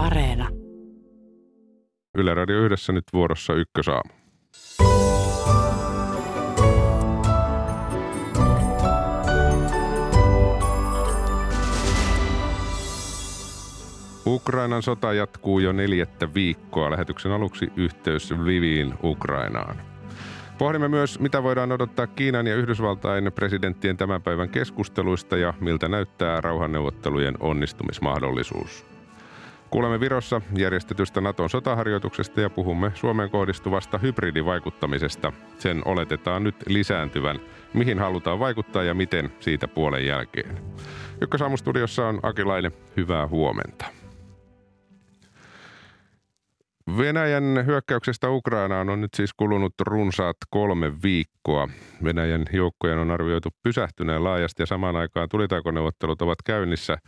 [0.00, 0.48] Areena.
[2.14, 4.10] Yle Radio yhdessä nyt vuorossa ykkösaamu.
[14.26, 16.90] Ukrainan sota jatkuu jo neljättä viikkoa.
[16.90, 19.76] Lähetyksen aluksi yhteys Lviviin Ukrainaan.
[20.58, 26.40] Pohdimme myös, mitä voidaan odottaa Kiinan ja Yhdysvaltain presidenttien tämän päivän keskusteluista ja miltä näyttää
[26.40, 28.99] rauhanneuvottelujen onnistumismahdollisuus.
[29.70, 35.32] Kuulemme Virossa järjestetystä Naton sotaharjoituksesta ja puhumme Suomeen kohdistuvasta hybridivaikuttamisesta.
[35.58, 37.40] Sen oletetaan nyt lisääntyvän.
[37.74, 40.58] Mihin halutaan vaikuttaa ja miten siitä puolen jälkeen.
[41.20, 42.72] Ykkösaamustudiossa on Akilainen.
[42.96, 43.84] Hyvää huomenta.
[46.98, 51.68] Venäjän hyökkäyksestä Ukrainaan on nyt siis kulunut runsaat kolme viikkoa.
[52.04, 56.98] Venäjän joukkojen on arvioitu pysähtyneen laajasti ja samaan aikaan tulitaukoneuvottelut ovat käynnissä.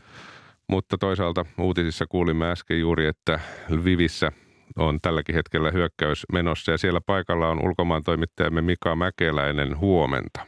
[0.72, 4.32] Mutta toisaalta uutisissa kuulimme äsken juuri, että Lvivissä
[4.76, 9.79] on tälläkin hetkellä hyökkäys menossa ja siellä paikalla on ulkomaan toimittajamme Mika Mäkeläinen.
[9.79, 10.40] Huomenta.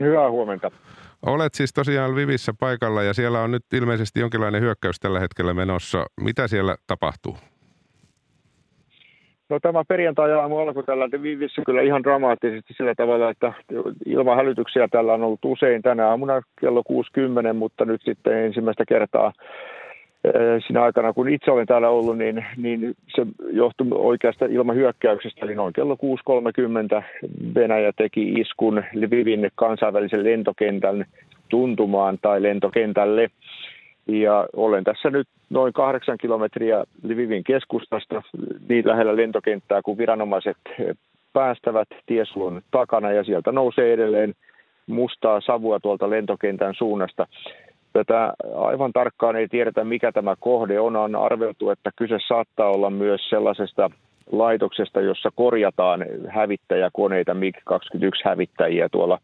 [0.00, 0.70] Hyvää huomenta.
[1.26, 6.06] Olet siis tosiaan Lvivissä paikalla ja siellä on nyt ilmeisesti jonkinlainen hyökkäys tällä hetkellä menossa.
[6.20, 7.38] Mitä siellä tapahtuu?
[9.52, 13.52] No tämä perjantai-aamu alkoi tällä Viivissä kyllä ihan dramaattisesti sillä tavalla, että
[14.06, 19.32] ilman hälytyksiä tällä on ollut usein tänä aamuna kello 60, mutta nyt sitten ensimmäistä kertaa
[20.24, 20.32] eh,
[20.66, 25.54] siinä aikana, kun itse olen täällä ollut, niin, niin se johtui oikeasta ilman hyökkäyksestä, eli
[25.54, 25.96] noin kello
[26.98, 27.04] 6.30
[27.54, 31.04] Venäjä teki iskun Lvivin kansainvälisen lentokentän
[31.48, 33.28] tuntumaan tai lentokentälle.
[34.06, 38.22] Ja olen tässä nyt noin kahdeksan kilometriä Lvivin keskustasta,
[38.68, 40.56] niin lähellä lentokenttää kuin viranomaiset
[41.32, 44.34] päästävät tiesulun takana ja sieltä nousee edelleen
[44.86, 47.26] mustaa savua tuolta lentokentän suunnasta.
[47.92, 50.96] Tätä aivan tarkkaan ei tiedetä, mikä tämä kohde on.
[50.96, 53.90] On arveltu, että kyse saattaa olla myös sellaisesta
[54.32, 59.18] laitoksesta, jossa korjataan hävittäjäkoneita, MiG-21 hävittäjiä tuolla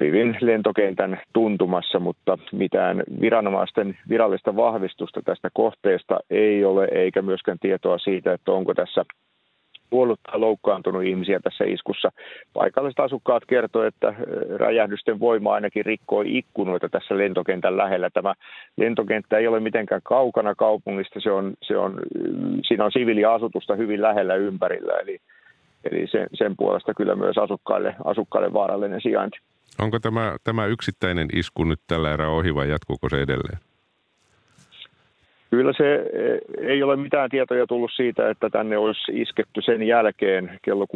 [0.00, 7.98] Vivin lentokentän tuntumassa, mutta mitään viranomaisten virallista vahvistusta tästä kohteesta ei ole, eikä myöskään tietoa
[7.98, 9.04] siitä, että onko tässä
[9.90, 12.12] kuollut tai loukkaantunut ihmisiä tässä iskussa.
[12.52, 14.14] Paikalliset asukkaat kertoivat, että
[14.56, 18.10] räjähdysten voima ainakin rikkoi ikkunoita tässä lentokentän lähellä.
[18.10, 18.34] Tämä
[18.76, 22.00] lentokenttä ei ole mitenkään kaukana kaupungista, se on, se on,
[22.68, 25.18] siinä on siviiliasutusta hyvin lähellä ympärillä, eli,
[25.90, 29.38] eli sen, sen puolesta kyllä myös asukkaille, asukkaille vaarallinen sijainti.
[29.78, 33.58] Onko tämä, tämä yksittäinen isku nyt tällä erää ohi vai jatkuuko se edelleen?
[35.50, 40.58] Kyllä se eh, ei ole mitään tietoja tullut siitä, että tänne olisi isketty sen jälkeen,
[40.62, 40.86] kello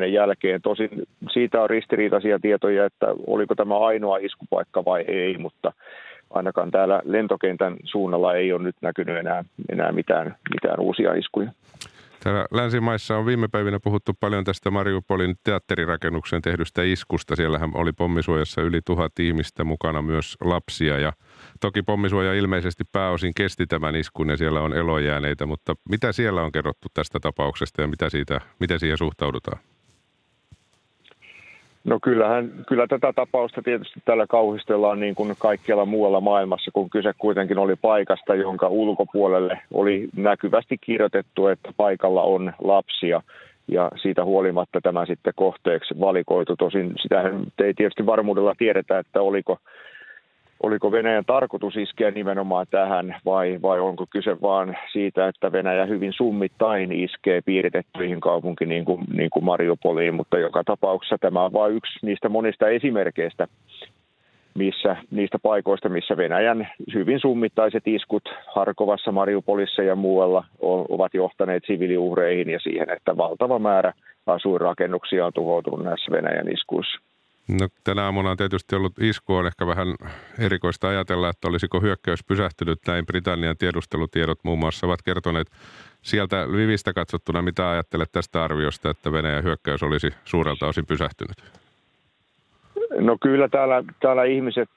[0.00, 0.62] 6.30 jälkeen.
[0.62, 0.90] Tosin
[1.32, 5.72] siitä on ristiriitaisia tietoja, että oliko tämä ainoa iskupaikka vai ei, mutta
[6.30, 11.50] ainakaan täällä lentokentän suunnalla ei ole nyt näkynyt enää, enää mitään, mitään uusia iskuja.
[12.24, 17.36] Täällä länsimaissa on viime päivinä puhuttu paljon tästä Mariupolin teatterirakennuksen tehdystä iskusta.
[17.36, 21.12] Siellähän oli pommisuojassa yli tuhat ihmistä mukana myös lapsia ja
[21.60, 26.52] toki pommisuoja ilmeisesti pääosin kesti tämän iskun ja siellä on elojääneitä, mutta mitä siellä on
[26.52, 29.58] kerrottu tästä tapauksesta ja mitä siitä, miten siihen suhtaudutaan?
[31.84, 37.12] No kyllähän, kyllä tätä tapausta tietysti tällä kauhistellaan niin kuin kaikkialla muualla maailmassa, kun kyse
[37.18, 43.22] kuitenkin oli paikasta, jonka ulkopuolelle oli näkyvästi kirjoitettu, että paikalla on lapsia.
[43.68, 46.56] Ja siitä huolimatta tämä sitten kohteeksi valikoitu.
[46.56, 47.22] Tosin sitä
[47.64, 49.58] ei tietysti varmuudella tiedetä, että oliko
[50.62, 56.12] oliko Venäjän tarkoitus iskeä nimenomaan tähän vai, vai onko kyse vaan siitä, että Venäjä hyvin
[56.12, 61.74] summittain iskee piiritettyihin kaupunkiin niin kuin, niin kuin Mariupoliin, mutta joka tapauksessa tämä on vain
[61.74, 63.46] yksi niistä monista esimerkkeistä,
[64.54, 68.22] missä, niistä paikoista, missä Venäjän hyvin summittaiset iskut
[68.54, 70.44] Harkovassa, Mariupolissa ja muualla
[70.88, 73.92] ovat johtaneet siviiliuhreihin ja siihen, että valtava määrä
[74.26, 77.13] asuinrakennuksia on tuhoutunut näissä Venäjän iskuissa.
[77.48, 79.94] No, tänä aamuna on tietysti ollut isku, on ehkä vähän
[80.38, 82.78] erikoista ajatella, että olisiko hyökkäys pysähtynyt.
[82.86, 85.50] Näin Britannian tiedustelutiedot muun muassa ovat kertoneet
[86.02, 91.63] sieltä Lvivistä katsottuna, mitä ajattelet tästä arviosta, että Venäjän hyökkäys olisi suurelta osin pysähtynyt?
[93.00, 94.68] No kyllä täällä, täällä ihmiset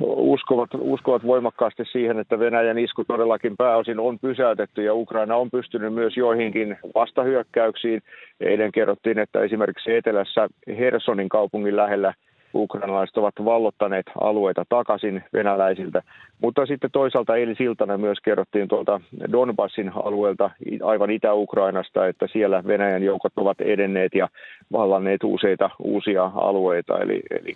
[0.00, 5.94] uskovat, uskovat voimakkaasti siihen, että Venäjän isku todellakin pääosin on pysäytetty ja Ukraina on pystynyt
[5.94, 8.02] myös joihinkin vastahyökkäyksiin.
[8.40, 10.48] Eilen kerrottiin, että esimerkiksi etelässä
[10.78, 12.14] Hersonin kaupungin lähellä–
[12.56, 16.02] ukrainalaiset ovat vallottaneet alueita takaisin venäläisiltä.
[16.42, 19.00] Mutta sitten toisaalta siltana myös kerrottiin tuolta
[19.32, 20.50] Donbassin alueelta
[20.84, 24.28] aivan Itä-Ukrainasta, että siellä Venäjän joukot ovat edenneet ja
[24.72, 26.98] vallanneet useita uusia alueita.
[26.98, 27.52] Eli, eli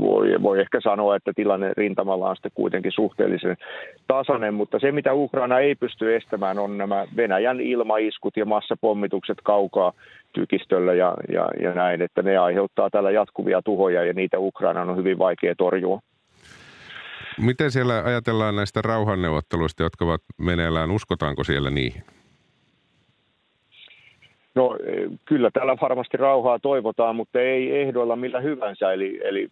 [0.00, 3.56] voi, voi ehkä sanoa, että tilanne rintamalla on sitten kuitenkin suhteellisen
[4.08, 9.92] tasainen, mutta se mitä Ukraina ei pysty estämään on nämä Venäjän ilmaiskut ja massapommitukset kaukaa
[10.32, 14.96] tykistöllä ja, ja, ja näin, että ne aiheuttaa täällä jatkuvia tuhoja ja niitä Ukraina on
[14.96, 16.00] hyvin vaikea torjua.
[17.40, 20.90] Miten siellä ajatellaan näistä rauhanneuvotteluista, jotka ovat meneillään?
[20.90, 22.02] Uskotaanko siellä niihin?
[24.54, 24.76] No
[25.24, 28.92] kyllä täällä varmasti rauhaa toivotaan, mutta ei ehdoilla millä hyvänsä.
[28.92, 29.48] Eli, eli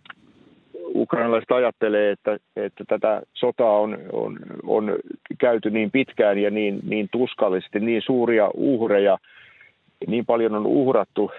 [0.95, 4.97] ukrainalaiset ajattelee, että, että tätä sotaa on, on, on
[5.39, 9.19] käyty niin pitkään ja niin, niin tuskallisesti, niin suuria uhreja,
[10.07, 11.31] niin paljon on uhrattu,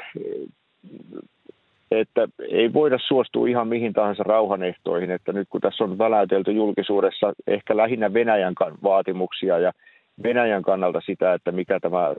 [1.92, 5.12] että ei voida suostua ihan mihin tahansa rauhanehtoihin.
[5.12, 9.72] Että nyt kun tässä on väläytelty julkisuudessa ehkä lähinnä Venäjän vaatimuksia ja
[10.24, 12.16] Venäjän kannalta sitä, että mikä tämä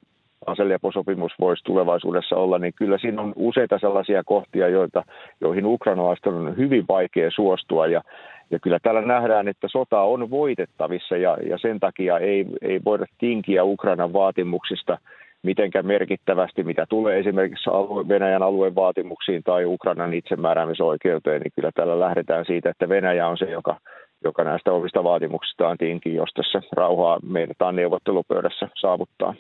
[0.47, 5.05] aseleposopimus voisi tulevaisuudessa olla, niin kyllä siinä on useita sellaisia kohtia, joita,
[5.41, 7.87] joihin ukrainalaisten on hyvin vaikea suostua.
[7.87, 8.03] Ja,
[8.51, 13.07] ja kyllä täällä nähdään, että sota on voitettavissa ja, ja sen takia ei, ei voida
[13.19, 14.99] tinkiä Ukrainan vaatimuksista
[15.43, 22.01] mitenkään merkittävästi, mitä tulee esimerkiksi alue, Venäjän alueen vaatimuksiin tai Ukrainan itsemääräämisoikeuteen, niin kyllä täällä
[22.01, 23.81] lähdetään siitä, että Venäjä on se, joka,
[24.25, 29.35] joka näistä omista vaatimuksistaan tinkii, jos tässä rauhaa meidät neuvottelupöydässä saavuttaa.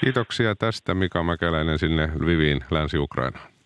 [0.00, 3.57] Kiitoksia tästä Mika Mäkeläinen sinne Lviviin, Länsi-Ukrainaan.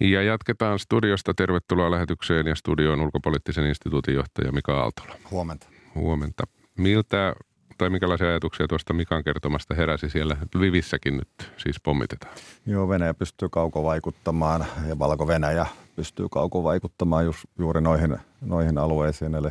[0.00, 1.34] Ja jatketaan studiosta.
[1.34, 5.14] Tervetuloa lähetykseen ja studioon ulkopoliittisen instituutin johtaja Mika Aaltola.
[5.30, 5.66] Huomenta.
[5.94, 6.44] Huomenta.
[6.78, 7.34] Miltä
[7.78, 12.34] tai minkälaisia ajatuksia tuosta Mikan kertomasta heräsi siellä Lvivissäkin nyt siis pommitetaan?
[12.66, 15.66] Joo, Venäjä pystyy kaukovaikuttamaan ja Valko-Venäjä
[15.96, 19.34] pystyy kaukovaikuttamaan just, juuri noihin, noihin alueisiin.
[19.34, 19.48] Eli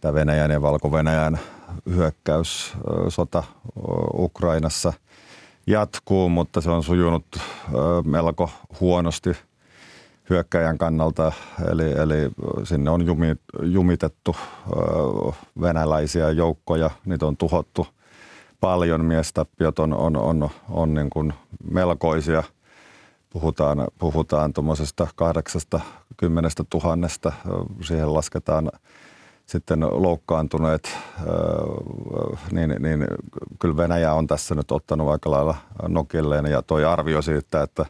[0.00, 1.38] tämä Venäjän ja Valko-Venäjän
[1.94, 3.44] hyökkäyssota
[4.14, 4.92] Ukrainassa
[5.66, 7.26] jatkuu, mutta se on sujunut
[8.04, 8.50] melko
[8.80, 9.36] huonosti
[10.30, 11.32] hyökkäjän kannalta.
[11.70, 12.30] Eli, eli
[12.64, 13.04] sinne on
[13.62, 14.36] jumitettu
[15.60, 17.86] venäläisiä joukkoja, niitä on tuhottu
[18.60, 21.32] paljon, miestappiot on, on, on, on niin kuin
[21.70, 22.42] melkoisia–
[23.30, 27.32] puhutaan, puhutaan tuommoisesta 80 tuhannesta.
[27.82, 28.70] Siihen lasketaan
[29.46, 30.98] sitten loukkaantuneet,
[32.52, 33.06] niin, niin
[33.58, 35.56] kyllä Venäjä on tässä nyt ottanut aika lailla
[35.88, 37.86] nokilleen ja toi arvio siitä, että,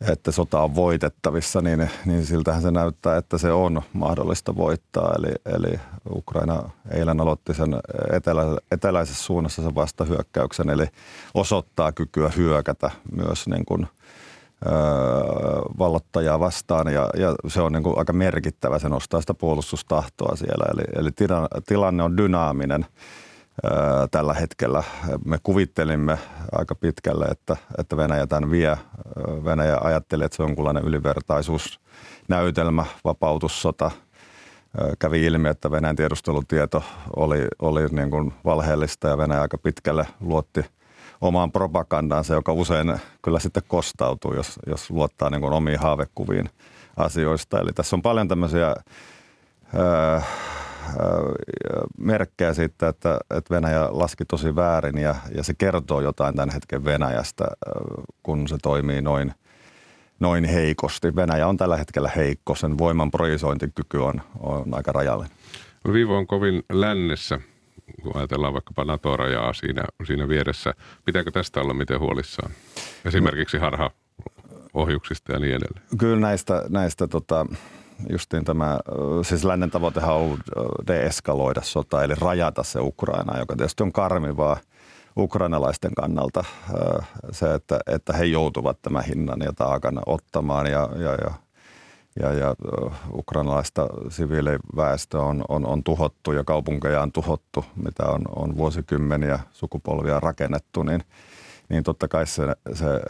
[0.00, 5.14] että sota on voitettavissa, niin, niin siltähän se näyttää, että se on mahdollista voittaa.
[5.18, 7.76] Eli, eli Ukraina eilen aloitti sen
[8.12, 10.86] etelä, eteläisessä suunnassa sen vastahyökkäyksen, eli
[11.34, 13.86] osoittaa kykyä hyökätä myös niin kuin
[15.78, 20.64] vallottajaa vastaan ja, ja se on niin kuin aika merkittävä, se nostaa sitä puolustustahtoa siellä.
[20.72, 21.10] Eli, eli
[21.66, 22.86] tilanne on dynaaminen
[24.10, 24.82] tällä hetkellä.
[25.24, 26.18] Me kuvittelimme
[26.52, 28.78] aika pitkälle, että, että Venäjä tämän vie.
[29.44, 33.90] Venäjä ajatteli, että se on jonkunlainen ylivertaisuusnäytelmä, vapautussota.
[34.98, 36.84] Kävi ilmi, että Venäjän tiedustelutieto
[37.16, 40.64] oli, oli niin kuin valheellista ja Venäjä aika pitkälle luotti–
[41.20, 46.50] omaan propagandaansa, joka usein kyllä sitten kostautuu, jos, jos luottaa niin kuin omiin haavekuviin
[46.96, 47.60] asioista.
[47.60, 48.76] Eli tässä on paljon tämmöisiä
[49.74, 50.20] öö,
[51.98, 56.84] merkkejä siitä, että, että Venäjä laski tosi väärin ja, ja se kertoo jotain tämän hetken
[56.84, 57.44] Venäjästä,
[58.22, 59.34] kun se toimii noin,
[60.20, 61.16] noin heikosti.
[61.16, 65.36] Venäjä on tällä hetkellä heikko, sen voiman projisointikyky on, on aika rajallinen.
[65.92, 67.40] Viivo on kovin lännessä
[68.02, 70.74] kun ajatellaan vaikkapa NATO-rajaa siinä, siinä vieressä.
[71.04, 72.52] Pitääkö tästä olla miten huolissaan?
[73.04, 73.90] Esimerkiksi harha
[74.74, 75.86] ohjuksista ja niin edelleen.
[75.98, 77.46] Kyllä näistä, näistä tota,
[78.10, 78.78] justiin tämä,
[79.22, 80.40] siis lännen tavoitehan on ollut
[80.86, 84.56] deeskaloida sota, eli rajata se Ukraina, joka tietysti on karmivaa
[85.16, 86.44] ukrainalaisten kannalta
[87.30, 91.32] se, että, että he joutuvat tämän hinnan ja taakan ottamaan ja, ja, ja
[92.20, 92.54] ja, ja
[93.12, 100.20] ukrainalaista siviiliväestö on, on, on tuhottu ja kaupunkeja on tuhottu, mitä on, on vuosikymmeniä sukupolvia
[100.20, 101.04] rakennettu, niin,
[101.68, 103.00] niin totta kai se, se ö,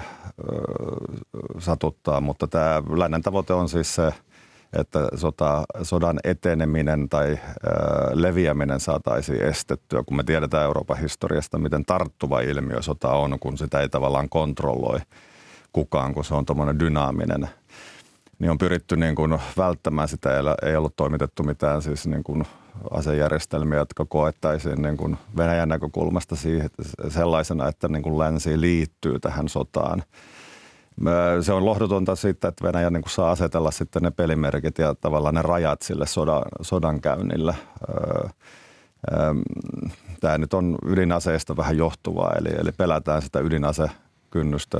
[1.58, 2.20] satuttaa.
[2.20, 4.12] Mutta tämä lännen tavoite on siis se,
[4.72, 7.38] että sota, sodan eteneminen tai ö,
[8.12, 13.80] leviäminen saataisiin estettyä, kun me tiedetään Euroopan historiasta, miten tarttuva ilmiö sota on, kun sitä
[13.80, 14.98] ei tavallaan kontrolloi
[15.72, 17.48] kukaan, kun se on tuommoinen dynaaminen–
[18.38, 20.30] niin on pyritty niin kuin välttämään sitä.
[20.62, 22.44] Ei ollut toimitettu mitään siis niin kuin
[22.90, 26.70] asejärjestelmiä, jotka koettaisiin niin kuin Venäjän näkökulmasta siihen,
[27.08, 30.02] sellaisena, että niin kuin länsi liittyy tähän sotaan.
[31.40, 35.42] Se on lohdutonta siitä, että Venäjä niin saa asetella sitten ne pelimerkit ja tavallaan ne
[35.42, 37.54] rajat sille sodan, sodan käynnillä.
[40.20, 44.78] Tämä nyt on ydinaseista vähän johtuvaa, eli, eli pelätään sitä ydinasekynnystä.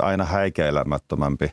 [0.00, 1.50] Aina häikeilemättömämpi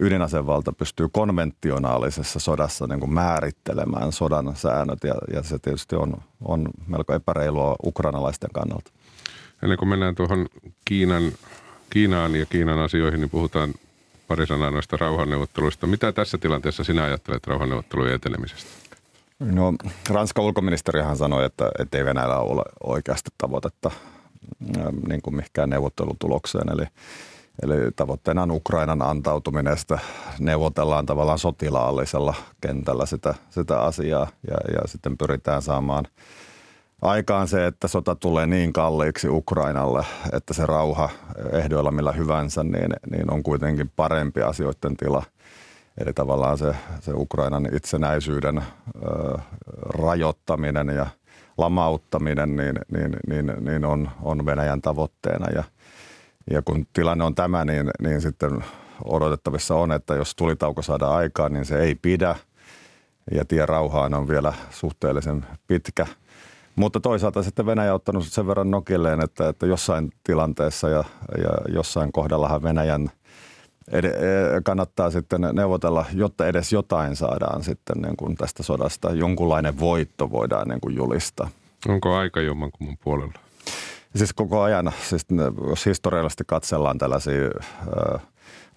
[0.00, 6.14] ydinasevalta pystyy konventionaalisessa sodassa niin kuin määrittelemään sodan säännöt ja, ja se tietysti on,
[6.44, 8.90] on melko epäreilua ukrainalaisten kannalta.
[9.62, 10.46] Ennen kuin mennään tuohon
[10.84, 11.22] Kiinan,
[11.90, 13.74] Kiinaan ja Kiinan asioihin, niin puhutaan
[14.28, 15.86] pari sanaa noista rauhanneuvotteluista.
[15.86, 18.70] Mitä tässä tilanteessa sinä ajattelet rauhanneuvottelujen etenemisestä?
[19.38, 19.74] No,
[20.10, 23.90] Ranskan ulkoministerihan sanoi, että ei Venäjällä ole oikeasti tavoitetta
[25.08, 26.72] niin kuin mihinkään neuvottelutulokseen.
[26.72, 26.86] Eli
[27.62, 29.98] Eli tavoitteena on Ukrainan antautuminen, sitä
[30.38, 36.04] neuvotellaan tavallaan sotilaallisella kentällä sitä, sitä asiaa ja, ja sitten pyritään saamaan
[37.02, 41.10] aikaan se, että sota tulee niin kalliiksi Ukrainalle, että se rauha
[41.52, 45.22] ehdoilla millä hyvänsä, niin, niin on kuitenkin parempi asioiden tila.
[46.00, 49.38] Eli tavallaan se, se Ukrainan itsenäisyyden ö,
[49.98, 51.06] rajoittaminen ja
[51.58, 55.64] lamauttaminen niin, niin, niin, niin on, on Venäjän tavoitteena ja–
[56.50, 58.64] ja kun tilanne on tämä, niin, niin sitten
[59.04, 62.36] odotettavissa on, että jos tulitauko saadaan aikaan, niin se ei pidä.
[63.30, 66.06] Ja tie rauhaan on vielä suhteellisen pitkä.
[66.78, 71.04] Mutta toisaalta sitten Venäjä on ottanut sen verran nokilleen, että, että jossain tilanteessa ja,
[71.42, 73.10] ja jossain kohdallahan Venäjän
[73.92, 79.12] ed- e, kannattaa sitten neuvotella, jotta edes jotain saadaan sitten niin kuin tästä sodasta.
[79.12, 81.48] Jonkunlainen voitto voidaan niin kuin julistaa.
[81.88, 83.32] Onko aika jommankumman puolella?
[84.16, 85.26] Siis koko ajan, siis
[85.68, 87.50] jos historiallisesti katsellaan tällaisia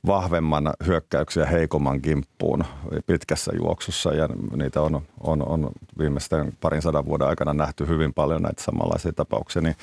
[0.08, 2.64] vahvemman hyökkäyksiä heikomman kimppuun
[3.06, 4.14] pitkässä juoksussa.
[4.14, 9.14] Ja niitä on, on, on viimeisten parin sadan vuoden aikana nähty hyvin paljon näitä samanlaisia
[9.14, 9.76] tapauksia, niin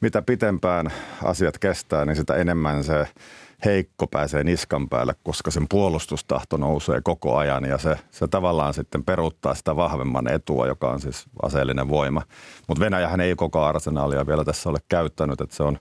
[0.00, 0.92] mitä pitempään
[1.24, 3.06] asiat kestää, niin sitä enemmän se
[3.64, 7.64] heikko pääsee niskan päälle, koska sen puolustustahto nousee koko ajan.
[7.64, 12.22] Ja se, se tavallaan sitten peruuttaa sitä vahvemman etua, joka on siis aseellinen voima.
[12.68, 15.78] Mutta Venäjähän ei koko arsenaalia vielä tässä ole käyttänyt, että se on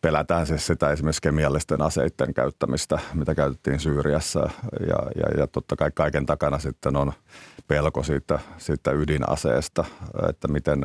[0.00, 4.50] pelätään siis sitä esimerkiksi kemiallisten aseiden käyttämistä, mitä käytettiin Syyriassa
[4.80, 7.12] ja, ja, ja totta kai kaiken takana sitten on
[7.68, 9.84] pelko siitä, siitä ydinaseesta,
[10.28, 10.84] että miten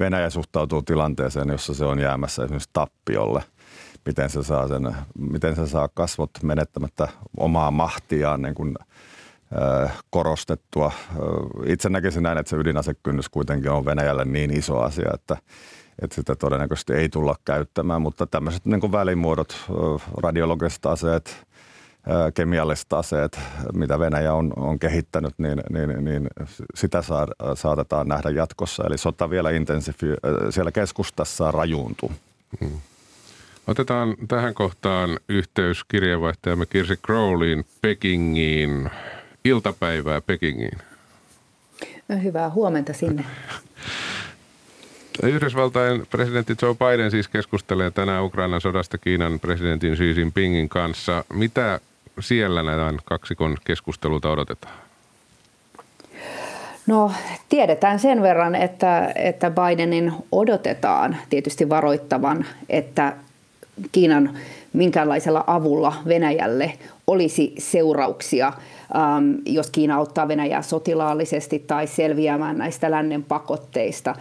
[0.00, 3.42] Venäjä suhtautuu tilanteeseen, jossa se on jäämässä esimerkiksi tappiolle–
[4.06, 8.76] miten se saa, sen, miten se saa kasvot menettämättä omaa mahtiaan niin kuin,
[10.10, 10.92] korostettua.
[11.66, 15.36] Itse näkisin näin, että se ydinasekynnys kuitenkin on Venäjälle niin iso asia, että,
[16.02, 19.56] että sitä todennäköisesti ei tulla käyttämään, mutta tämmöiset niin välimuodot,
[20.22, 21.46] radiologiset aseet,
[22.34, 23.40] kemialliset aseet,
[23.74, 26.28] mitä Venäjä on, on kehittänyt, niin, niin, niin
[26.74, 28.84] sitä saa, saatetaan nähdä jatkossa.
[28.86, 30.14] Eli sota vielä intensiivi,
[30.50, 32.12] siellä keskustassa rajuuntuu.
[32.60, 32.80] Hmm.
[33.66, 38.90] Otetaan tähän kohtaan yhteys kirjeenvaihtajamme Kirsi Crowleyin Pekingiin.
[39.44, 40.78] Iltapäivää Pekingiin.
[42.08, 43.24] No, hyvää huomenta sinne.
[45.22, 51.24] Yhdysvaltain presidentti Joe Biden siis keskustelee tänään Ukrainan sodasta Kiinan presidentin Xi Jinpingin kanssa.
[51.32, 51.80] Mitä
[52.20, 54.74] siellä näitä kaksikon keskustelulta odotetaan?
[56.86, 57.12] No
[57.48, 63.12] tiedetään sen verran, että, että Bidenin odotetaan tietysti varoittavan, että
[63.92, 64.38] Kiinan
[64.72, 66.72] minkäänlaisella avulla Venäjälle
[67.06, 74.14] olisi seurauksia, ähm, jos Kiina auttaa Venäjää sotilaallisesti tai selviämään näistä lännen pakotteista.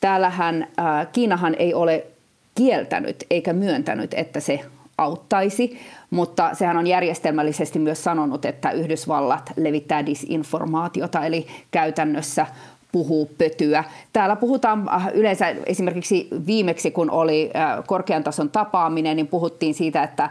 [0.00, 2.06] Täällähän äh, Kiinahan ei ole
[2.54, 4.60] kieltänyt eikä myöntänyt, että se
[4.98, 5.78] auttaisi,
[6.10, 12.46] mutta sehän on järjestelmällisesti myös sanonut, että Yhdysvallat levittää disinformaatiota, eli käytännössä
[12.92, 13.84] puhuu pötyä.
[14.12, 20.02] Täällä puhutaan äh, yleensä esimerkiksi viimeksi, kun oli äh, korkean tason tapaaminen, niin puhuttiin siitä,
[20.02, 20.30] että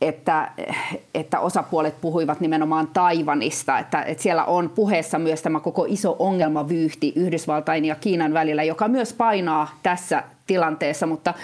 [0.00, 0.50] että,
[1.14, 7.12] että osapuolet puhuivat nimenomaan Taivanista, että, että siellä on puheessa myös tämä koko iso ongelmavyyhti
[7.16, 11.34] Yhdysvaltain ja Kiinan välillä, joka myös painaa tässä tilanteessa, mutta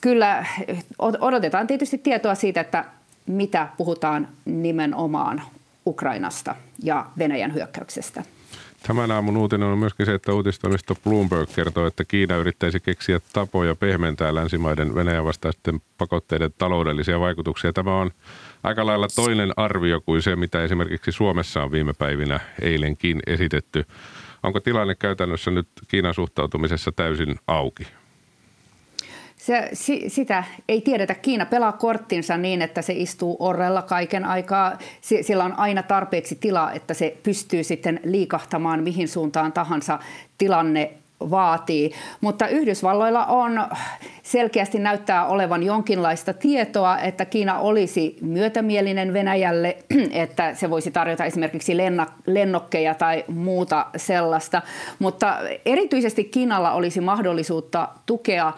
[0.00, 0.46] kyllä
[1.20, 2.84] odotetaan tietysti tietoa siitä, että
[3.26, 5.42] mitä puhutaan nimenomaan
[5.86, 8.22] Ukrainasta ja Venäjän hyökkäyksestä.
[8.86, 13.74] Tämän aamun uutinen on myöskin se, että uutistoimisto Bloomberg kertoo, että Kiina yrittäisi keksiä tapoja
[13.74, 17.72] pehmentää länsimaiden Venäjän vastaisten pakotteiden taloudellisia vaikutuksia.
[17.72, 18.10] Tämä on
[18.62, 23.84] aika lailla toinen arvio kuin se, mitä esimerkiksi Suomessa on viime päivinä eilenkin esitetty.
[24.42, 27.86] Onko tilanne käytännössä nyt Kiinan suhtautumisessa täysin auki?
[29.38, 31.14] Se, si, sitä ei tiedetä.
[31.14, 34.78] Kiina pelaa korttinsa niin, että se istuu orrella kaiken aikaa.
[35.00, 39.98] Sillä on aina tarpeeksi tilaa, että se pystyy sitten liikahtamaan mihin suuntaan tahansa
[40.38, 41.92] tilanne vaatii.
[42.20, 43.66] Mutta Yhdysvalloilla on
[44.22, 49.76] selkeästi näyttää olevan jonkinlaista tietoa, että Kiina olisi myötämielinen Venäjälle,
[50.12, 51.76] että se voisi tarjota esimerkiksi
[52.26, 54.62] lennokkeja tai muuta sellaista.
[54.98, 58.52] Mutta erityisesti Kiinalla olisi mahdollisuutta tukea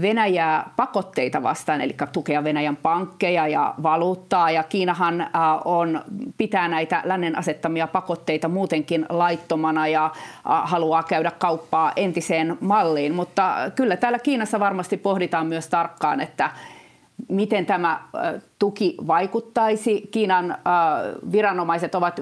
[0.00, 4.50] Venäjää pakotteita vastaan, eli tukea Venäjän pankkeja ja valuuttaa.
[4.50, 5.30] Ja Kiinahan äh,
[5.64, 6.02] on,
[6.38, 10.10] pitää näitä lännen asettamia pakotteita muutenkin laittomana ja äh,
[10.44, 13.14] haluaa käydä kauppaa entiseen malliin.
[13.14, 16.50] Mutta kyllä täällä Kiinassa varmasti pohditaan myös tarkkaan, että
[17.28, 20.08] miten tämä äh, tuki vaikuttaisi.
[20.10, 20.58] Kiinan
[21.32, 22.20] viranomaiset ovat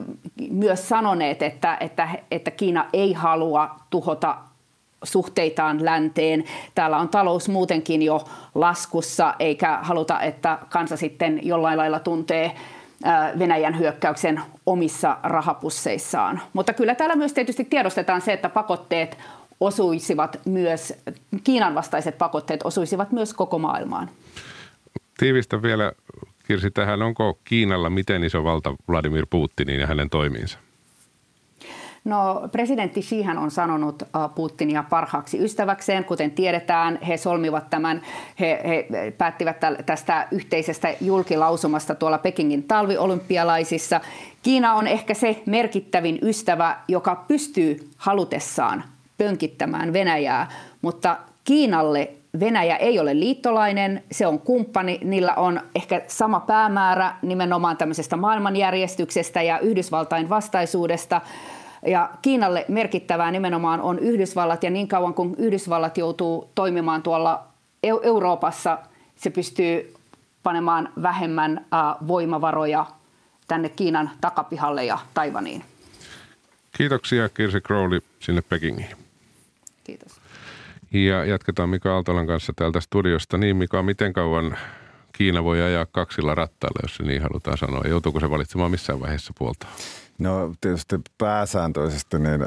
[0.51, 4.37] myös sanoneet, että, että, että Kiina ei halua tuhota
[5.05, 6.45] suhteitaan länteen.
[6.75, 12.55] Täällä on talous muutenkin jo laskussa, eikä haluta, että kansa sitten jollain lailla tuntee
[13.39, 16.41] Venäjän hyökkäyksen omissa rahapusseissaan.
[16.53, 19.19] Mutta kyllä täällä myös tietysti tiedostetaan se, että pakotteet
[19.61, 20.95] osuisivat myös,
[21.45, 24.11] Kiinan vastaiset pakotteet osuisivat myös koko maailmaan.
[25.19, 25.93] Tiivistä vielä,
[26.47, 27.03] Kirsi, tähän.
[27.03, 30.59] Onko Kiinalla miten iso valta Vladimir Putinin ja hänen toimiinsa?
[32.05, 36.05] No presidentti Xihan on sanonut äh, Putinia parhaaksi ystäväkseen.
[36.05, 38.03] Kuten tiedetään, he solmivat tämän,
[38.41, 38.87] he, he
[39.19, 44.01] päättivät tästä yhteisestä julkilausumasta tuolla Pekingin talviolympialaisissa.
[44.43, 48.85] Kiina on ehkä se merkittävin ystävä, joka pystyy halutessaan
[49.19, 50.49] pönkittämään Venäjää,
[50.83, 57.77] mutta Kiinalle Venäjä ei ole liittolainen, se on kumppani, niillä on ehkä sama päämäärä nimenomaan
[57.77, 61.21] tämmöisestä maailmanjärjestyksestä ja Yhdysvaltain vastaisuudesta–
[61.87, 67.47] ja Kiinalle merkittävää nimenomaan on Yhdysvallat, ja niin kauan kuin Yhdysvallat joutuu toimimaan tuolla
[67.83, 68.79] Euroopassa,
[69.17, 69.95] se pystyy
[70.43, 71.67] panemaan vähemmän
[72.07, 72.87] voimavaroja
[73.49, 75.65] tänne Kiinan takapihalle ja Taivaniin.
[76.77, 78.97] Kiitoksia Kirsi Crowley sinne Pekingiin.
[79.85, 80.21] Kiitos.
[80.93, 83.39] Ja jatketaan Mika Aaltolan kanssa täältä studiosta.
[83.39, 84.59] Niin Mika, miten kauan
[85.13, 87.85] Kiina voi ajaa kaksilla rattailla, jos se niin halutaan sanoa?
[87.89, 89.67] Joutuuko se valitsemaan missään vaiheessa puolta?
[90.21, 92.45] No tietysti pääsääntöisesti niin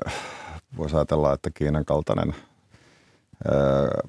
[0.77, 2.36] voisi ajatella, että Kiinan kaltainen
[3.46, 4.08] ö,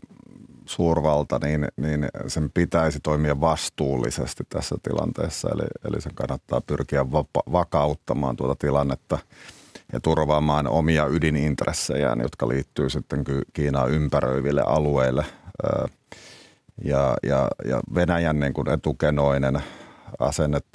[0.66, 5.48] suurvalta, niin, niin sen pitäisi toimia vastuullisesti tässä tilanteessa.
[5.54, 9.18] Eli, eli sen kannattaa pyrkiä vapa- vakauttamaan tuota tilannetta
[9.92, 15.24] ja turvaamaan omia ydinintressejään, jotka liittyy sitten Kiinaa ympäröiville alueille.
[16.84, 19.62] Ja, ja, ja Venäjän niin kuin etukenoinen
[20.18, 20.66] asennet,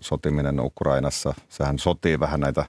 [0.00, 2.64] sotiminen Ukrainassa, sehän sotii vähän näitä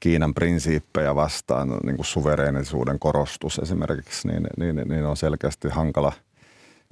[0.00, 6.12] Kiinan prinsiippejä vastaan, niin kuin suvereenisuuden korostus esimerkiksi, niin, niin, niin on selkeästi hankala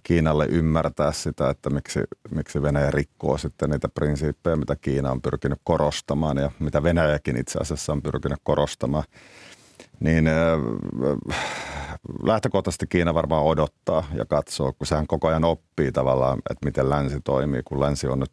[0.03, 2.01] Kiinalle ymmärtää sitä, että miksi,
[2.31, 7.59] miksi Venäjä rikkoo sitten niitä prinsiippejä, mitä Kiina on pyrkinyt korostamaan ja mitä Venäjäkin itse
[7.59, 9.05] asiassa on pyrkinyt korostamaan.
[10.01, 10.25] Niin
[12.23, 17.21] lähtökohtaisesti Kiina varmaan odottaa ja katsoo, kun sehän koko ajan oppii tavallaan, että miten länsi
[17.25, 18.33] toimii, kun länsi on nyt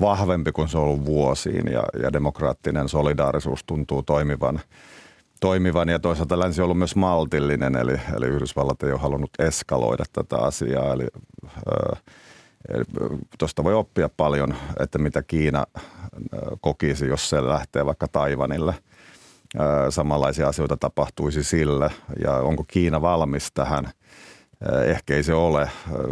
[0.00, 4.60] vahvempi kuin se on ollut vuosiin ja, ja demokraattinen solidaarisuus tuntuu toimivan,
[5.40, 5.88] toimivan.
[5.88, 10.36] Ja toisaalta länsi on ollut myös maltillinen, eli, eli Yhdysvallat ei ole halunnut eskaloida tätä
[10.38, 11.06] asiaa, eli
[13.38, 15.66] Tuosta voi oppia paljon, että mitä Kiina
[16.60, 18.74] kokisi, jos se lähtee vaikka Taivanille–
[19.90, 21.90] samanlaisia asioita tapahtuisi sillä
[22.24, 23.90] ja onko Kiina valmis tähän.
[24.84, 25.70] Ehkä ei se ole.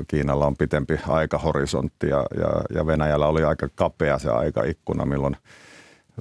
[0.08, 5.36] Kiinalla on pitempi aikahorisontti ja, ja, ja Venäjällä oli aika kapea se aikaikkuna, milloin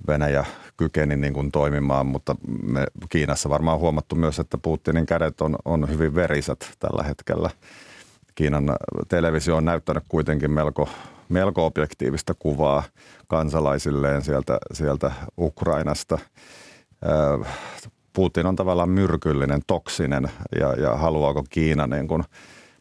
[0.07, 0.45] Venäjä
[0.77, 5.89] kykeni niin kuin toimimaan, mutta me Kiinassa varmaan huomattu myös, että Putinin kädet on, on
[5.89, 7.49] hyvin verisät tällä hetkellä.
[8.35, 8.75] Kiinan
[9.07, 10.89] televisio on näyttänyt kuitenkin melko,
[11.29, 12.83] melko objektiivista kuvaa
[13.27, 16.19] kansalaisilleen sieltä, sieltä Ukrainasta–
[18.13, 22.23] Putin on tavallaan myrkyllinen, toksinen ja, ja haluaako Kiina niin kuin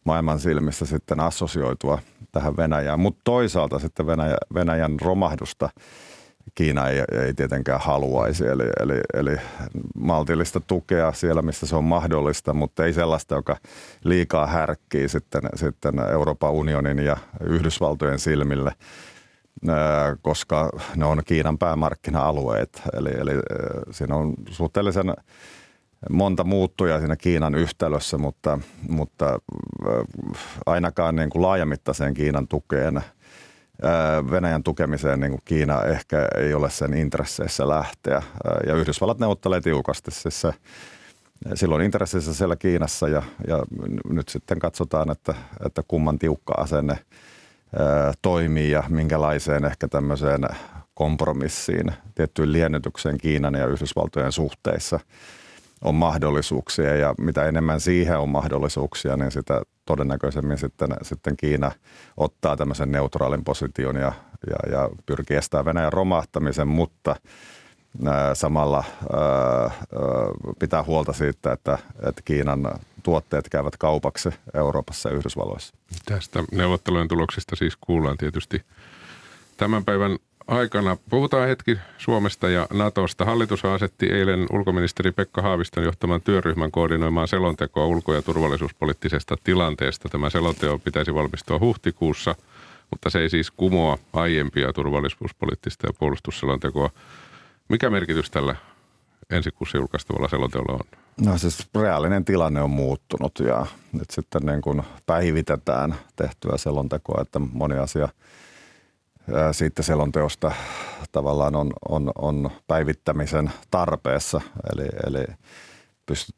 [0.03, 1.99] maailman silmissä sitten assosioitua
[2.31, 2.99] tähän Venäjään.
[2.99, 5.69] Mutta toisaalta sitten Venäjä, Venäjän romahdusta
[6.55, 9.37] Kiina ei, ei tietenkään haluaisi, eli, eli, eli
[9.95, 13.57] maltillista tukea siellä, missä se on mahdollista, mutta ei sellaista, joka
[14.03, 18.71] liikaa härkkii sitten, sitten Euroopan unionin ja Yhdysvaltojen silmille–
[20.21, 22.81] koska ne on Kiinan päämarkkina-alueet.
[22.93, 23.31] Eli, eli
[23.91, 25.13] siinä on suhteellisen
[26.09, 29.39] monta muuttuja siinä Kiinan yhtälössä, mutta, mutta
[30.65, 33.01] ainakaan niin kuin laajamittaiseen Kiinan tukeen,
[34.31, 38.21] Venäjän tukemiseen niin kuin Kiina ehkä ei ole sen intresseissä lähteä.
[38.67, 40.11] Ja Yhdysvallat neuvottelee tiukasti.
[40.11, 40.53] Siis se,
[41.53, 43.63] silloin intressissä siellä Kiinassa ja, ja
[44.09, 46.99] nyt sitten katsotaan, että, että kumman tiukka asenne–
[48.21, 50.41] toimii ja minkälaiseen ehkä tämmöiseen
[50.93, 54.99] kompromissiin, tiettyyn liennytykseen Kiinan ja Yhdysvaltojen suhteissa
[55.81, 56.95] on mahdollisuuksia.
[56.95, 61.71] Ja mitä enemmän siihen on mahdollisuuksia, niin sitä todennäköisemmin sitten, sitten Kiina
[62.17, 64.11] ottaa tämmöisen neutraalin position ja,
[64.49, 67.15] ja, ja pyrkii estämään Venäjän romahtamisen, mutta
[68.33, 68.83] samalla
[70.59, 71.77] pitää huolta siitä, että,
[72.25, 75.75] Kiinan tuotteet käyvät kaupaksi Euroopassa ja Yhdysvalloissa.
[76.05, 78.61] Tästä neuvottelujen tuloksista siis kuullaan tietysti
[79.57, 80.97] tämän päivän aikana.
[81.09, 83.25] Puhutaan hetki Suomesta ja Natosta.
[83.25, 90.09] Hallitus asetti eilen ulkoministeri Pekka Haaviston johtaman työryhmän koordinoimaan selontekoa ulko- ja turvallisuuspoliittisesta tilanteesta.
[90.09, 92.35] Tämä selonteko pitäisi valmistua huhtikuussa,
[92.91, 96.89] mutta se ei siis kumoa aiempia turvallisuuspoliittista ja puolustusselontekoa.
[97.69, 98.55] Mikä merkitys tällä
[99.29, 100.99] ensi kuussa julkaistavalla selonteolla on?
[101.25, 107.39] No siis reaalinen tilanne on muuttunut ja nyt sitten niin kuin päivitetään tehtyä selontekoa, että
[107.39, 108.09] moni asia–
[109.51, 110.51] siitä selonteosta
[111.11, 114.41] tavallaan on, on, on päivittämisen tarpeessa.
[114.73, 115.25] Eli, eli
[116.05, 116.35] pystyt,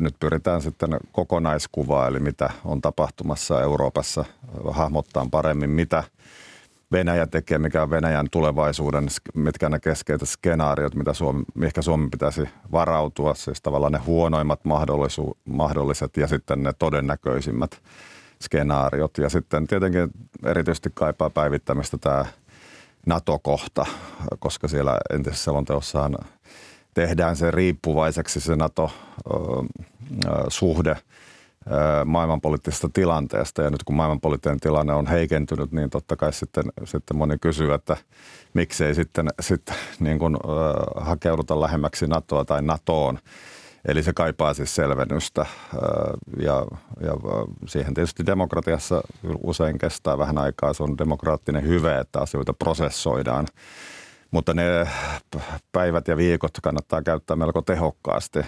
[0.00, 4.24] nyt pyritään sitten kokonaiskuvaa, eli mitä on tapahtumassa Euroopassa,
[4.70, 6.04] hahmottaa paremmin, mitä
[6.92, 12.48] Venäjä tekee, mikä on Venäjän tulevaisuuden, mitkä ne keskeiset skenaariot, mitä Suomi, mihinkä Suomi pitäisi
[12.72, 17.82] varautua, siis tavallaan ne huonoimmat mahdollisu, mahdolliset ja sitten ne todennäköisimmät
[18.42, 19.18] skenaariot.
[19.18, 20.10] Ja sitten tietenkin
[20.44, 22.24] erityisesti kaipaa päivittämistä tämä
[23.06, 23.86] NATO-kohta,
[24.38, 26.16] koska siellä entisessä selonteossahan
[26.94, 30.96] tehdään se riippuvaiseksi se NATO-suhde
[32.04, 33.62] maailmanpoliittisesta tilanteesta.
[33.62, 37.96] Ja nyt kun maailmanpoliittinen tilanne on heikentynyt, niin totta kai sitten, sitten moni kysyy, että
[38.54, 40.36] miksei sitten, sitten niin kuin,
[40.96, 43.18] hakeuduta lähemmäksi NATOa tai NATOon–
[43.88, 45.46] Eli se kaipaa siis selvennystä
[46.42, 46.66] ja,
[47.00, 47.12] ja
[47.66, 49.02] siihen tietysti demokratiassa
[49.42, 50.72] usein kestää vähän aikaa.
[50.72, 53.46] Se on demokraattinen hyve, että asioita prosessoidaan.
[54.30, 54.86] Mutta ne
[55.72, 58.38] päivät ja viikot kannattaa käyttää melko tehokkaasti,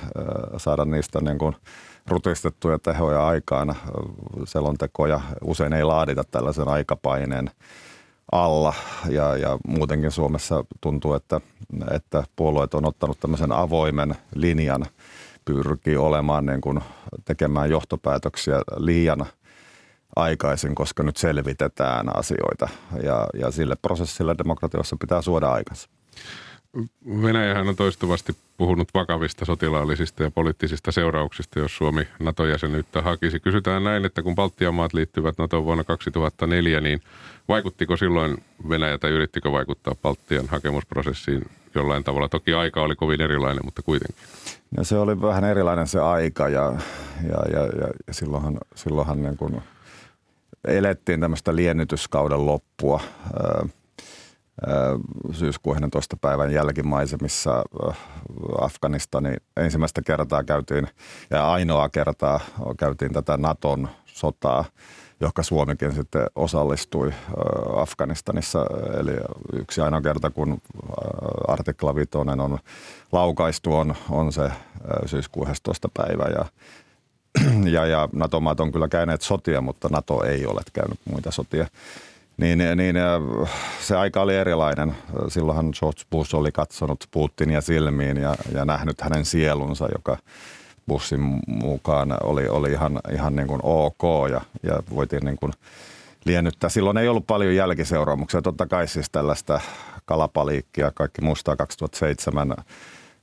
[0.56, 1.56] saada niistä niin kuin
[2.06, 3.74] rutistettuja tehoja aikaan.
[4.44, 7.50] Selontekoja usein ei laadita tällaisen aikapaineen
[8.32, 8.74] alla
[9.08, 11.40] ja, ja muutenkin Suomessa tuntuu, että,
[11.90, 14.86] että puolueet on ottanut tämmöisen avoimen linjan–
[15.44, 16.80] pyrkii olemaan niin kuin
[17.24, 19.26] tekemään johtopäätöksiä liian
[20.16, 22.68] aikaisin, koska nyt selvitetään asioita
[23.02, 25.88] ja, ja sille prosessille demokratiossa pitää suoda aikansa.
[27.22, 33.40] Venäjähän on toistuvasti puhunut vakavista sotilaallisista ja poliittisista seurauksista, jos Suomi NATO-jäsenyyttä hakisi.
[33.40, 37.00] Kysytään näin, että kun Baltian maat liittyvät NATO vuonna 2004, niin
[37.48, 41.42] vaikuttiko silloin Venäjä tai yrittikö vaikuttaa Baltian hakemusprosessiin
[41.74, 42.28] jollain tavalla?
[42.28, 44.24] Toki aika oli kovin erilainen, mutta kuitenkin.
[44.76, 46.72] Ja se oli vähän erilainen se aika ja,
[47.28, 49.62] ja, ja, ja, ja silloinhan, silloinhan niin kuin
[50.64, 53.00] elettiin tämmöistä liennytyskauden loppua
[55.32, 56.16] syyskuun 11.
[56.20, 57.64] päivän jälkimaisemissa
[58.60, 60.88] Afganistani ensimmäistä kertaa käytiin
[61.30, 62.40] ja ainoa kertaa
[62.78, 64.64] käytiin tätä Naton sotaa–
[65.22, 67.12] johon Suomikin sitten osallistui
[67.76, 68.66] Afganistanissa.
[69.00, 69.12] Eli
[69.52, 70.60] yksi ainoa kerta, kun
[71.48, 72.58] artikla 5 on
[73.12, 74.50] laukaistu, on, on se
[75.06, 75.88] syyskuun 11.
[75.94, 76.24] päivä.
[76.24, 76.44] Ja,
[77.80, 81.66] ja, ja NATO-maat on kyllä käyneet sotia, mutta NATO ei ole käynyt muita sotia.
[82.36, 82.96] Niin, niin
[83.80, 84.96] se aika oli erilainen.
[85.28, 90.18] Silloinhan George Bush oli katsonut Putinia silmiin ja, ja nähnyt hänen sielunsa, joka–
[90.88, 95.52] bussin mukaan oli, oli ihan, ihan niin kuin ok ja, ja voitiin niin kuin
[96.24, 96.70] liennyttää.
[96.70, 98.42] Silloin ei ollut paljon jälkiseuraamuksia.
[98.42, 99.60] Totta kai siis tällaista
[100.04, 102.54] kalapaliikkia, kaikki muistaa 2007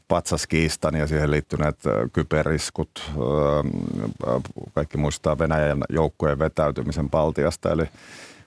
[0.07, 1.79] patsaskiistan ja siihen liittyneet
[2.13, 3.11] kyperiskut.
[4.73, 7.71] Kaikki muistaa Venäjän joukkojen vetäytymisen Baltiasta.
[7.71, 7.83] Eli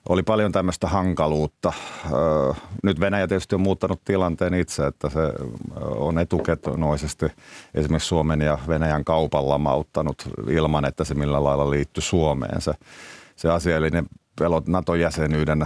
[0.09, 1.73] oli paljon tämmöistä hankaluutta.
[2.83, 5.19] Nyt Venäjä tietysti on muuttanut tilanteen itse, että se
[5.79, 7.25] on etukenoisesti
[7.73, 12.61] esimerkiksi Suomen ja Venäjän kaupan lamauttanut ilman, että se millä lailla liittyy Suomeen.
[12.61, 12.73] Se,
[13.35, 14.05] se asiallinen
[14.39, 15.65] pelot NATO-jäsenyyden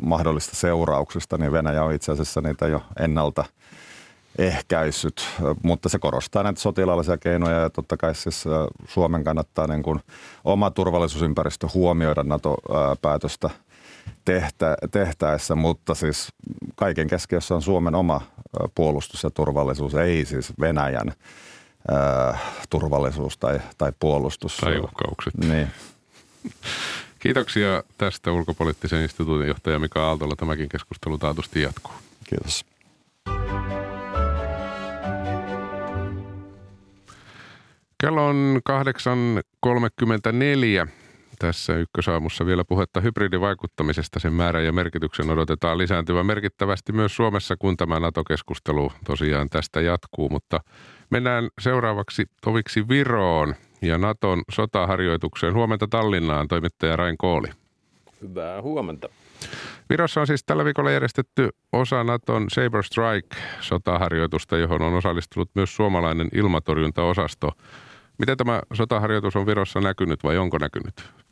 [0.00, 3.44] mahdollista seurauksista, niin Venäjä on itse asiassa niitä jo ennalta–
[4.38, 5.28] ehkäissyt,
[5.62, 8.44] mutta se korostaa näitä sotilaallisia keinoja ja totta kai siis
[8.88, 10.00] Suomen kannattaa niin kuin
[10.44, 13.50] oma turvallisuusympäristö huomioida NATO-päätöstä
[14.24, 16.28] tehtä, tehtäessä, mutta siis
[16.74, 18.20] kaiken keskiössä on Suomen oma
[18.74, 21.12] puolustus ja turvallisuus, ei siis Venäjän
[21.88, 22.38] ää,
[22.70, 24.56] turvallisuus tai, tai puolustus.
[24.56, 25.34] Tai uhkaukset.
[25.36, 25.68] Niin.
[27.18, 30.36] Kiitoksia tästä ulkopoliittisen instituutin johtaja Mika Aaltolla.
[30.36, 31.92] Tämäkin keskustelu taatusti jatkuu.
[32.24, 32.64] Kiitos.
[38.00, 38.60] Kello on
[39.66, 40.88] 8.34.
[41.38, 44.20] tässä ykkösaamussa vielä puhetta hybridivaikuttamisesta.
[44.20, 50.28] Sen määrä ja merkityksen odotetaan lisääntyvän merkittävästi myös Suomessa, kun tämä NATO-keskustelu tosiaan tästä jatkuu.
[50.28, 50.60] Mutta
[51.10, 55.54] mennään seuraavaksi toviksi Viroon ja Naton sotaharjoitukseen.
[55.54, 57.48] Huomenta Tallinnaan toimittaja Rain Kooli.
[58.22, 59.08] Hyvää huomenta.
[59.90, 66.28] Virossa on siis tällä viikolla järjestetty osa Naton Saber Strike-sotaharjoitusta, johon on osallistunut myös suomalainen
[66.34, 67.52] ilmatorjuntaosasto.
[68.18, 71.23] Miten tämä sotaharjoitus on Virossa näkynyt vai onko näkynyt?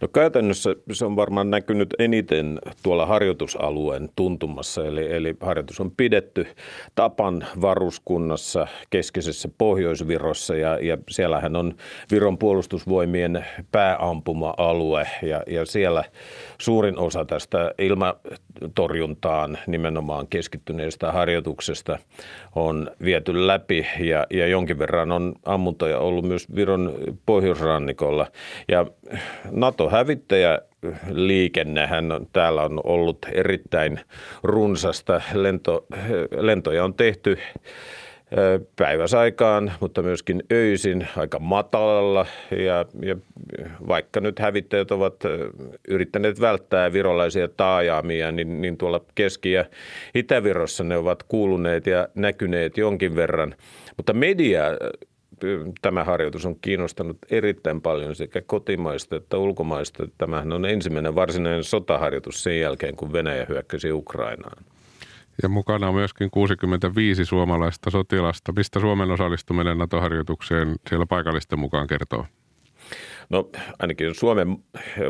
[0.00, 6.46] No käytännössä se on varmaan näkynyt eniten tuolla harjoitusalueen tuntumassa, eli, eli harjoitus on pidetty
[6.94, 11.74] Tapan varuskunnassa keskisessä Pohjois-Virossa ja, ja siellähän on
[12.10, 16.04] Viron puolustusvoimien pääampuma-alue ja, ja siellä
[16.58, 21.98] suurin osa tästä ilmatorjuntaan nimenomaan keskittyneestä harjoituksesta
[22.54, 26.94] on viety läpi ja, ja jonkin verran on ammuntoja ollut myös Viron
[27.26, 28.26] pohjoisrannikolla.
[28.68, 28.86] Ja
[29.50, 30.58] NATO hävittäjä
[31.10, 34.00] liikennehän on, täällä on ollut erittäin
[34.42, 35.22] runsasta.
[35.34, 35.86] Lento,
[36.36, 37.38] lentoja on tehty
[38.76, 42.26] päiväsaikaan, mutta myöskin öisin aika matalalla.
[42.50, 43.16] Ja, ja
[43.88, 45.14] vaikka nyt hävittäjät ovat
[45.88, 49.64] yrittäneet välttää virolaisia taajaamia, niin, niin tuolla Keski- ja
[50.14, 53.54] Itä-Virossa ne ovat kuuluneet ja näkyneet jonkin verran.
[53.96, 54.64] Mutta media
[55.82, 60.08] tämä harjoitus on kiinnostanut erittäin paljon sekä kotimaista että ulkomaista.
[60.18, 64.64] Tämähän on ensimmäinen varsinainen sotaharjoitus sen jälkeen, kun Venäjä hyökkäsi Ukrainaan.
[65.42, 68.52] Ja mukana on myöskin 65 suomalaista sotilasta.
[68.52, 72.26] Mistä Suomen osallistuminen NATO-harjoitukseen siellä paikallisten mukaan kertoo?
[73.30, 74.56] No ainakin Suomen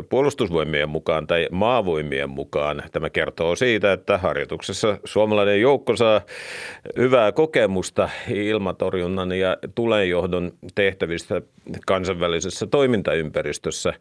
[0.09, 6.21] puolustusvoimien mukaan tai maavoimien mukaan tämä kertoo siitä, että harjoituksessa suomalainen joukko saa
[6.97, 11.41] hyvää kokemusta ilmatorjunnan ja tulenjohdon tehtävistä
[11.87, 13.93] kansainvälisessä toimintaympäristössä.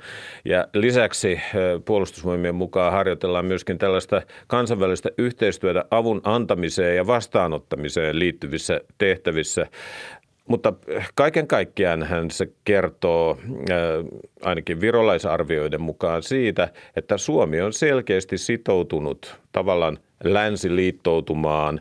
[0.44, 1.40] Ja lisäksi
[1.85, 9.66] puolustusvoimien mukaan harjoitellaan myöskin tällaista kansainvälistä yhteistyötä avun antamiseen ja vastaanottamiseen liittyvissä tehtävissä.
[10.48, 10.72] Mutta
[11.14, 13.38] kaiken kaikkiaan hän se kertoo
[14.42, 21.81] ainakin virolaisarvioiden mukaan siitä, että Suomi on selkeästi sitoutunut tavallaan länsiliittoutumaan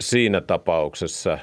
[0.00, 1.38] siinä tapauksessa,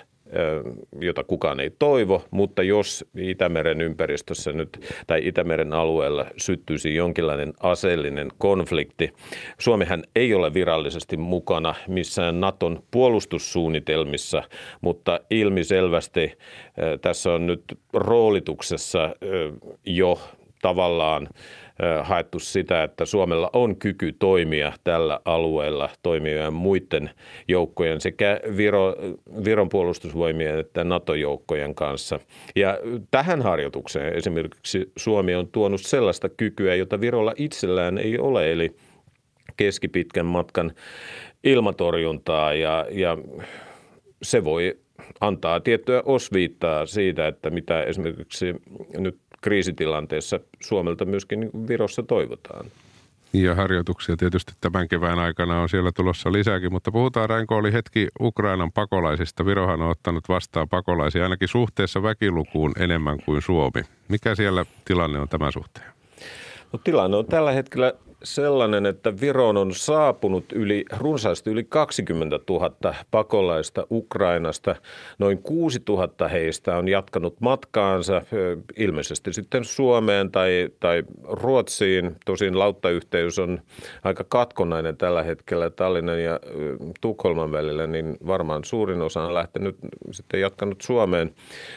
[1.01, 8.29] jota kukaan ei toivo, mutta jos Itämeren ympäristössä nyt tai Itämeren alueella syttyisi jonkinlainen aseellinen
[8.37, 9.13] konflikti,
[9.59, 14.43] Suomihan ei ole virallisesti mukana missään Naton puolustussuunnitelmissa,
[14.81, 16.37] mutta ilmiselvästi
[17.01, 19.15] tässä on nyt roolituksessa
[19.85, 20.19] jo
[20.61, 21.27] tavallaan
[22.03, 27.09] haettu sitä, että Suomella on kyky toimia tällä alueella toimivien muiden
[27.47, 28.95] joukkojen sekä Viro,
[29.45, 32.19] Viron puolustusvoimien että NATO-joukkojen kanssa.
[32.55, 32.77] Ja
[33.11, 38.75] tähän harjoitukseen esimerkiksi Suomi on tuonut sellaista kykyä, jota Virolla itsellään ei ole, eli
[39.57, 40.71] keskipitkän matkan
[41.43, 43.17] ilmatorjuntaa ja, ja
[44.23, 44.77] se voi
[45.21, 48.55] antaa tiettyä osviittaa siitä, että mitä esimerkiksi
[48.97, 52.65] nyt kriisitilanteessa Suomelta myöskin Virossa toivotaan.
[53.33, 58.07] Ja harjoituksia tietysti tämän kevään aikana on siellä tulossa lisääkin, mutta puhutaan Ränko oli hetki
[58.19, 59.45] Ukrainan pakolaisista.
[59.45, 63.81] Virohan on ottanut vastaan pakolaisia ainakin suhteessa väkilukuun enemmän kuin Suomi.
[64.07, 65.91] Mikä siellä tilanne on tämän suhteen?
[66.73, 72.95] No, tilanne on tällä hetkellä sellainen, että Viroon on saapunut yli, runsaasti yli 20 000
[73.11, 74.75] pakolaista Ukrainasta.
[75.19, 78.21] Noin 6 000 heistä on jatkanut matkaansa
[78.77, 82.15] ilmeisesti sitten Suomeen tai, tai Ruotsiin.
[82.25, 83.61] Tosin lauttayhteys on
[84.03, 86.39] aika katkonainen tällä hetkellä Tallinnan ja
[87.01, 89.75] Tukholman välillä, niin varmaan suurin osa on lähtenyt
[90.11, 91.33] sitten jatkanut Suomeen.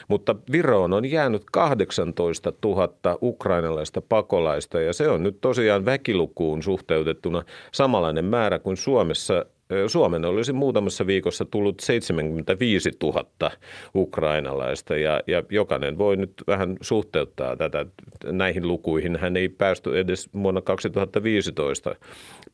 [0.09, 2.88] Mutta Viroon on jäänyt 18 000
[3.22, 9.47] ukrainalaista pakolaista ja se on nyt tosiaan väkiluku lukuun suhteutettuna samanlainen määrä kuin Suomessa
[9.87, 13.51] Suomen olisi muutamassa viikossa tullut 75 000
[13.95, 17.87] ukrainalaista ja, ja jokainen voi nyt vähän suhteuttaa tätä
[18.25, 19.19] näihin lukuihin.
[19.21, 21.95] Hän ei päästy edes vuonna 2015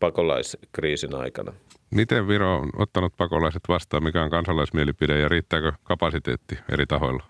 [0.00, 1.52] pakolaiskriisin aikana.
[1.90, 4.02] Miten Viro on ottanut pakolaiset vastaan?
[4.04, 7.22] Mikä on kansalaismielipide ja riittääkö kapasiteetti eri tahoilla?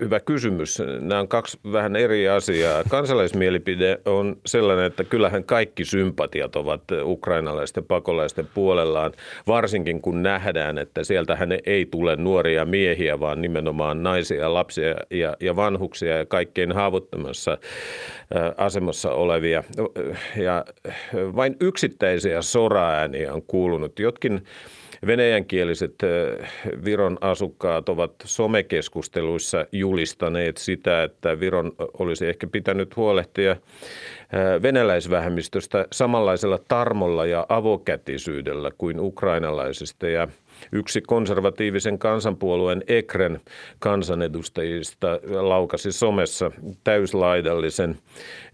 [0.00, 0.82] Hyvä kysymys.
[1.00, 2.84] Nämä on kaksi vähän eri asiaa.
[2.88, 9.12] Kansalaismielipide on sellainen, että kyllähän kaikki sympatiat ovat ukrainalaisten pakolaisten puolellaan,
[9.46, 15.56] varsinkin kun nähdään, että sieltähän ei tule nuoria miehiä, vaan nimenomaan naisia, lapsia ja, ja
[15.56, 17.58] vanhuksia ja kaikkein haavoittamassa
[18.56, 19.64] asemassa olevia.
[20.36, 20.64] Ja
[21.14, 23.98] vain yksittäisiä soraääniä on kuulunut.
[23.98, 24.42] Jotkin
[25.06, 25.94] venäjänkieliset
[26.84, 33.56] Viron asukkaat ovat somekeskusteluissa julistaneet sitä, että Viron olisi ehkä pitänyt huolehtia
[34.62, 40.08] venäläisvähemmistöstä samanlaisella tarmolla ja avokätisyydellä kuin ukrainalaisista.
[40.08, 40.28] Ja
[40.72, 43.40] Yksi konservatiivisen kansanpuolueen Ekren
[43.78, 45.08] kansanedustajista
[45.40, 46.50] laukasi somessa
[46.84, 47.98] täyslaidallisen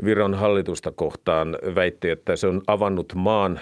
[0.04, 3.60] Viron hallitusta kohtaan, väitti, että se on avannut maan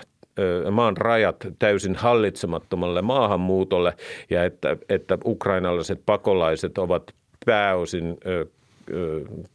[0.71, 3.97] maan rajat täysin hallitsemattomalle maahanmuutolle
[4.31, 7.15] ja että, että ukrainalaiset pakolaiset ovat
[7.47, 8.19] pääosin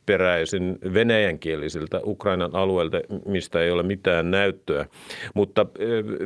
[0.06, 4.86] peräisin venäjänkielisiltä Ukrainan alueelta, mistä ei ole mitään näyttöä.
[5.34, 5.66] Mutta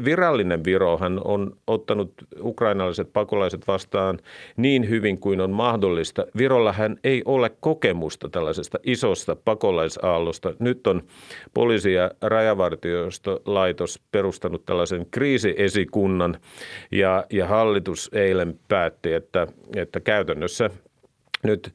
[0.06, 4.20] virallinen Virohan on ottanut ukrainalaiset pakolaiset vastaan
[4.58, 6.26] niin hyvin kuin on mahdollista.
[6.38, 10.54] Virollahan ei ole kokemusta tällaisesta isosta pakolaisaallosta.
[10.60, 11.04] Nyt on
[11.54, 16.38] poliisi- ja rajavartiostolaitos perustanut tällaisen kriisiesikunnan
[16.92, 20.70] ja, ja hallitus eilen päätti, että, että käytännössä
[21.44, 21.74] nyt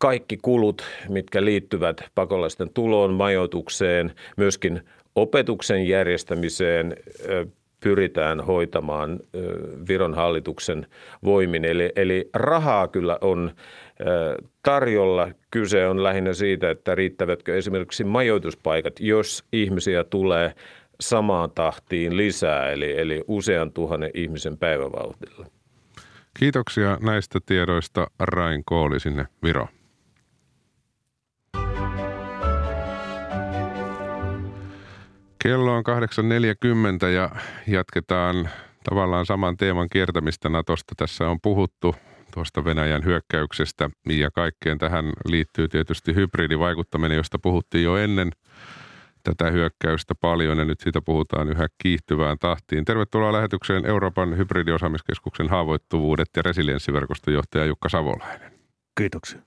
[0.00, 4.80] kaikki kulut, mitkä liittyvät pakolaisten tuloon, majoitukseen, myöskin
[5.14, 6.96] opetuksen järjestämiseen
[7.80, 9.20] pyritään hoitamaan
[9.88, 10.86] Viron hallituksen
[11.24, 11.64] voimin.
[11.64, 13.52] Eli, eli rahaa kyllä on
[14.62, 15.28] tarjolla.
[15.50, 20.54] Kyse on lähinnä siitä, että riittävätkö esimerkiksi majoituspaikat, jos ihmisiä tulee
[21.00, 25.46] samaan tahtiin lisää, eli, eli usean tuhannen ihmisen päivävauhdilla.
[26.38, 29.79] Kiitoksia näistä tiedoista Rain Kooli sinne Viroon.
[35.42, 35.84] Kello on
[37.02, 37.30] 8.40 ja
[37.66, 38.48] jatketaan
[38.84, 40.94] tavallaan saman teeman kiertämistä Natosta.
[40.96, 41.94] Tässä on puhuttu
[42.34, 48.30] tuosta Venäjän hyökkäyksestä ja kaikkeen tähän liittyy tietysti hybridivaikuttaminen, josta puhuttiin jo ennen
[49.22, 52.84] tätä hyökkäystä paljon ja nyt siitä puhutaan yhä kiihtyvään tahtiin.
[52.84, 58.52] Tervetuloa lähetykseen Euroopan hybridiosaamiskeskuksen haavoittuvuudet ja resilienssiverkoston johtaja Jukka Savolainen.
[58.98, 59.40] Kiitoksia.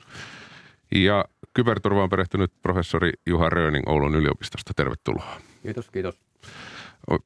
[0.96, 4.74] Ja kyberturvaan perehtynyt professori Juha Röning Oulun yliopistosta.
[4.76, 5.53] Tervetuloa.
[5.64, 6.20] Kiitos, kiitos.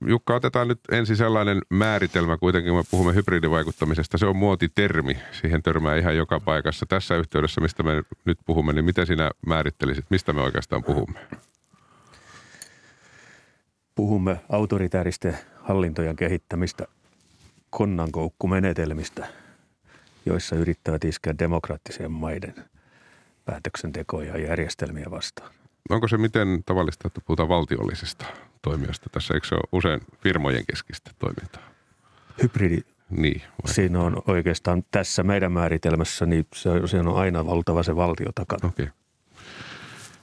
[0.08, 4.17] Jukka, otetaan nyt ensin sellainen määritelmä kuitenkin, kun me puhumme hybridivaikuttamisesta.
[4.17, 6.86] Se on muotitermi, siihen törmää ihan joka paikassa.
[6.86, 11.19] Tässä yhteydessä, mistä me nyt puhumme, niin miten sinä määrittelisit, mistä me oikeastaan puhumme?
[13.95, 16.88] Puhumme autoritääristen hallintojen kehittämistä
[17.69, 19.28] konnankoukkumenetelmistä,
[20.26, 22.56] joissa yrittävät iskeä demokraattiseen maiden
[23.45, 25.52] päätöksentekoja ja järjestelmiä vastaan
[25.89, 28.26] onko se miten tavallista, että puhutaan valtiollisesta
[28.62, 29.34] toimijasta tässä?
[29.34, 31.63] Eikö se ole usein firmojen keskistä toimintaa?
[32.43, 32.82] Hybridi.
[33.10, 33.41] Niin.
[33.41, 33.73] Vai?
[33.73, 38.67] Siinä on oikeastaan tässä meidän määritelmässä, niin se, on aina valtava se valtio takana.
[38.67, 38.84] Okei.
[38.84, 38.97] Okay.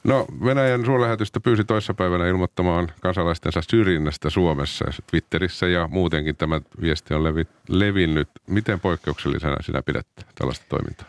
[0.05, 4.85] No Venäjän suurlähetystä pyysi toissapäivänä ilmoittamaan kansalaistensa syrjinnästä Suomessa.
[5.11, 8.29] Twitterissä ja muutenkin tämä viesti on levi, levinnyt.
[8.47, 11.07] Miten poikkeuksellisena sinä pidät tällaista toimintaa?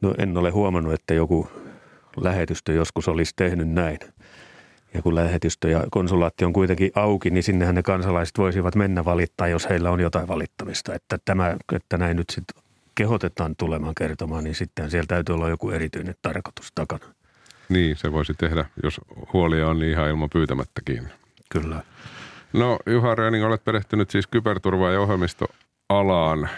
[0.00, 1.50] No en ole huomannut, että joku
[2.24, 3.98] lähetystö joskus olisi tehnyt näin.
[4.94, 9.48] Ja kun lähetystö ja konsulaatti on kuitenkin auki, niin sinnehän ne kansalaiset voisivat mennä valittaa,
[9.48, 10.94] jos heillä on jotain valittamista.
[10.94, 12.62] Että, tämä, että näin nyt sitten
[12.94, 17.04] kehotetaan tulemaan kertomaan, niin sitten siellä täytyy olla joku erityinen tarkoitus takana.
[17.68, 19.00] Niin, se voisi tehdä, jos
[19.32, 21.08] huolia on niin ihan ilman pyytämättäkin.
[21.48, 21.82] Kyllä.
[22.52, 26.48] No Juha Reening, olet perehtynyt siis kyberturva- ja ohjelmistoalaan.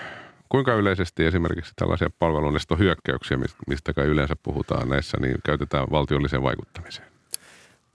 [0.50, 7.08] Kuinka yleisesti esimerkiksi tällaisia palvelunestohyökkäyksiä, mistä kai yleensä puhutaan näissä, niin käytetään valtiolliseen vaikuttamiseen?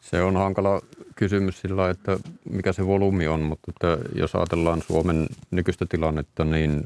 [0.01, 0.81] Se on hankala
[1.15, 2.17] kysymys sillä, että
[2.49, 6.83] mikä se volyymi on, mutta että jos ajatellaan Suomen nykyistä tilannetta, niin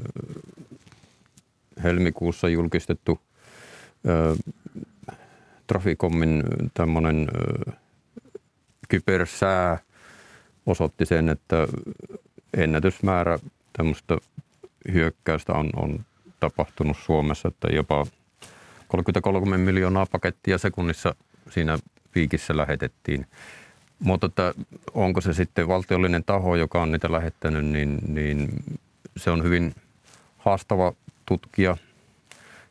[1.82, 3.20] helmikuussa julkistettu
[4.08, 4.36] ö,
[5.66, 6.42] Traficomin
[6.74, 7.28] tämmöinen
[8.88, 9.78] kybersää
[10.66, 11.68] osoitti sen, että
[12.56, 13.38] ennätysmäärä
[13.72, 14.16] tämmöistä
[14.92, 16.04] hyökkäystä on, on
[16.40, 18.06] tapahtunut Suomessa, että jopa
[18.88, 21.14] 33 miljoonaa pakettia sekunnissa
[21.50, 21.78] siinä
[22.14, 23.26] viikissä lähetettiin.
[23.98, 24.54] Mutta että
[24.94, 28.48] onko se sitten valtiollinen taho, joka on niitä lähettänyt, niin, niin
[29.16, 29.74] se on hyvin
[30.38, 30.92] haastava
[31.26, 31.76] tutkia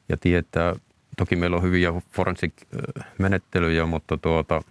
[0.09, 0.75] ja tietää.
[1.17, 4.61] Toki meillä on hyviä forensik-menettelyjä, mutta tuota,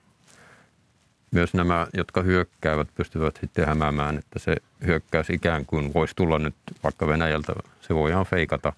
[1.31, 6.55] myös nämä, jotka hyökkäävät, pystyvät sitten hämäämään, että se hyökkäys ikään kuin voisi tulla nyt
[6.85, 8.73] vaikka Venäjältä, se voi ihan feikata.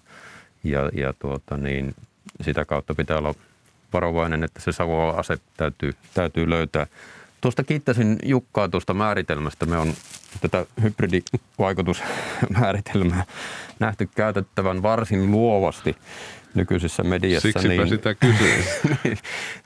[0.63, 1.95] Ja, ja tuota, niin
[2.41, 3.35] sitä kautta pitää olla
[3.93, 6.87] varovainen, että se savoa ase täytyy, täytyy löytää.
[7.41, 9.65] Tuosta kiittäisin Jukkaa tuosta määritelmästä.
[9.65, 9.93] Me on
[10.41, 13.25] tätä hybridivaikutusmääritelmää
[13.79, 15.95] nähty käytettävän varsin luovasti
[16.53, 17.47] nykyisessä mediassa.
[17.47, 18.65] Siksipä niin, sitä kysyin.
[19.03, 19.17] Niin,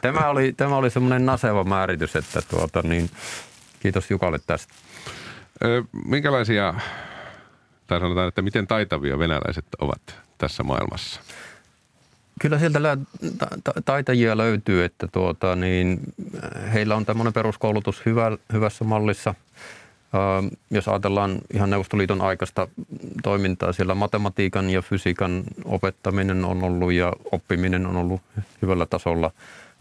[0.01, 3.09] tämä oli, tämä oli semmoinen naseva määritys, että tuota, niin,
[3.79, 4.73] kiitos Jukalle tästä.
[6.05, 6.73] Minkälaisia
[7.87, 10.01] tai sanotaan, että miten taitavia venäläiset ovat
[10.37, 11.21] tässä maailmassa?
[12.41, 12.97] Kyllä sieltä lä-
[13.63, 15.99] ta- taitajia löytyy, että tuota, niin
[16.73, 19.35] heillä on tämmöinen peruskoulutus hyvä, hyvässä mallissa.
[20.71, 22.67] Jos ajatellaan ihan Neuvostoliiton aikaista
[23.23, 28.21] toimintaa, siellä matematiikan ja fysiikan opettaminen on ollut ja oppiminen on ollut
[28.61, 29.31] hyvällä tasolla.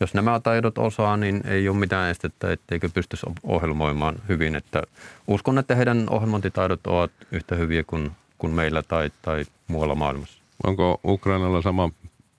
[0.01, 4.57] Jos nämä taidot osaa, niin ei ole mitään estettä, etteikö pystyisi ohjelmoimaan hyvin.
[4.57, 4.83] Että
[5.27, 10.39] uskon, että heidän ohjelmointitaidot ovat yhtä hyviä kuin, kuin meillä tai, tai muualla maailmassa.
[10.65, 11.91] Onko Ukrainalla sama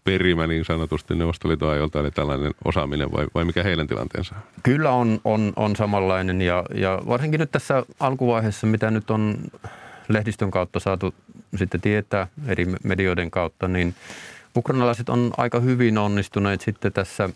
[0.05, 4.35] perimä niin sanotusti Neuvostoliiton ajolta, eli tällainen osaaminen vai, vai mikä heidän tilanteensa?
[4.63, 9.37] Kyllä on, on, on samanlainen ja, ja varsinkin nyt tässä alkuvaiheessa, mitä nyt on
[10.07, 11.13] lehdistön kautta saatu
[11.55, 13.95] sitten tietää eri medioiden kautta, niin
[14.55, 17.29] ukrainalaiset on aika hyvin onnistuneet sitten tässä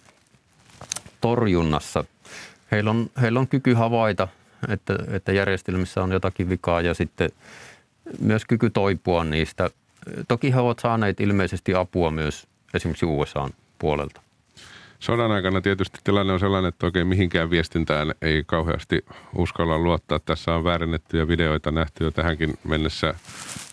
[1.22, 2.04] torjunnassa.
[2.72, 4.28] Heillä on, heillä on kyky havaita,
[4.68, 7.30] että, että järjestelmissä on jotakin vikaa ja sitten
[8.20, 9.70] myös kyky toipua niistä.
[10.28, 13.50] Toki he ovat saaneet ilmeisesti apua myös esimerkiksi USAn
[13.80, 14.22] puolelta.
[15.00, 19.06] Sodan aikana tietysti tilanne on sellainen, että oikein mihinkään viestintään ei kauheasti
[19.36, 20.20] uskalla luottaa.
[20.20, 23.14] Tässä on väärennettyjä videoita nähty jo tähänkin mennessä.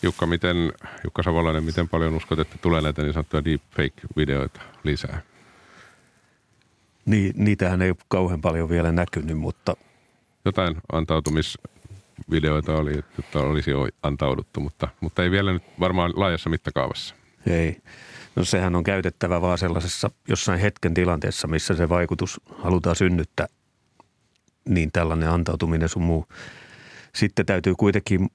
[0.02, 0.72] Jukka, miten,
[1.04, 5.22] Jukka Savolainen, miten paljon uskot, että tulee näitä niin sanottuja deepfake-videoita lisää?
[7.06, 9.76] Niin, niitähän ei ole kauhean paljon vielä näkynyt, mutta...
[10.44, 17.14] Jotain antautumisvideoita oli, että olisi jo antauduttu, mutta, mutta ei vielä nyt varmaan laajassa mittakaavassa.
[17.46, 17.76] Ei.
[18.36, 23.46] No sehän on käytettävä vaan sellaisessa jossain hetken tilanteessa, missä se vaikutus halutaan synnyttää,
[24.68, 26.26] niin tällainen antautuminen sun muu.
[27.14, 28.28] Sitten täytyy kuitenkin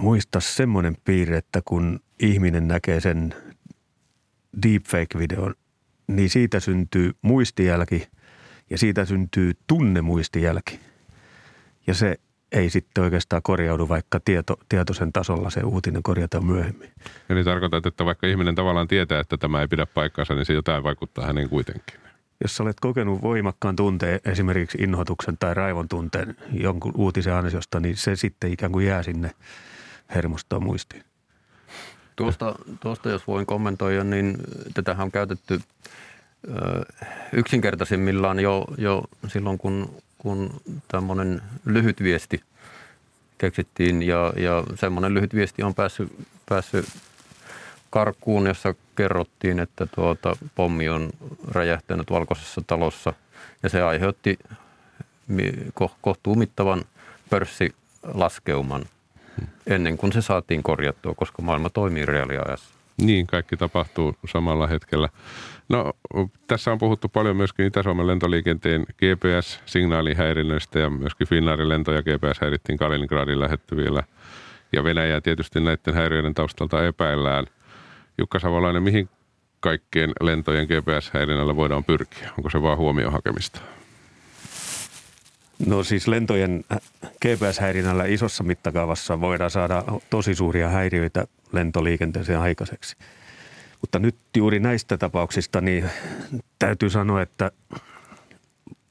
[0.00, 3.34] muistaa semmoinen piirre, että kun ihminen näkee sen
[4.62, 5.54] deepfake-videon,
[6.06, 8.08] niin siitä syntyy muistijälki
[8.70, 10.80] ja siitä syntyy tunnemuistijälki.
[11.86, 12.20] Ja se
[12.52, 16.90] ei sitten oikeastaan korjaudu, vaikka tieto, tietoisen tasolla se uutinen korjataan myöhemmin.
[17.28, 20.84] Eli tarkoitat, että vaikka ihminen tavallaan tietää, että tämä ei pidä paikkaansa, niin se jotain
[20.84, 22.00] vaikuttaa hänen kuitenkin.
[22.42, 28.16] Jos olet kokenut voimakkaan tunteen, esimerkiksi inhotuksen tai raivon tunteen jonkun uutisen ansiosta, niin se
[28.16, 29.30] sitten ikään kuin jää sinne
[30.14, 31.04] hermostoon muistiin.
[32.16, 34.36] Tuosta, tuosta jos voin kommentoida, niin
[34.74, 35.60] tätähän on käytetty
[37.32, 42.42] yksinkertaisimmillaan jo, jo silloin, kun kun tämmöinen lyhyt viesti
[43.38, 46.12] keksittiin ja, ja semmoinen lyhyt viesti on päässyt,
[46.48, 46.86] päässyt
[47.90, 51.10] karkuun, jossa kerrottiin, että tuota, pommi on
[51.48, 53.12] räjähtänyt valkoisessa talossa
[53.62, 54.38] ja se aiheutti
[56.00, 56.84] kohtuumittavan
[57.30, 58.84] pörssilaskeuman
[59.66, 62.70] ennen kuin se saatiin korjattua, koska maailma toimii reaaliajassa.
[62.96, 65.08] Niin, kaikki tapahtuu samalla hetkellä.
[65.68, 65.92] No,
[66.46, 73.40] tässä on puhuttu paljon myöskin Itä-Suomen lentoliikenteen GPS-signaalihäirinnöistä ja myöskin Finnairin lentoja GPS häirittiin Kaliningradin
[73.40, 74.02] lähettyvillä.
[74.72, 77.46] Ja Venäjää tietysti näiden häiriöiden taustalta epäillään.
[78.18, 79.08] Jukka Savolainen, mihin
[79.60, 82.30] kaikkeen lentojen GPS-häirinnällä voidaan pyrkiä?
[82.38, 83.60] Onko se vaan huomioon hakemista?
[85.66, 86.64] No siis lentojen
[87.26, 92.96] GPS-häirinnällä isossa mittakaavassa voidaan saada tosi suuria häiriöitä lentoliikenteeseen aikaiseksi.
[93.80, 95.90] Mutta nyt juuri näistä tapauksista niin
[96.58, 97.50] täytyy sanoa, että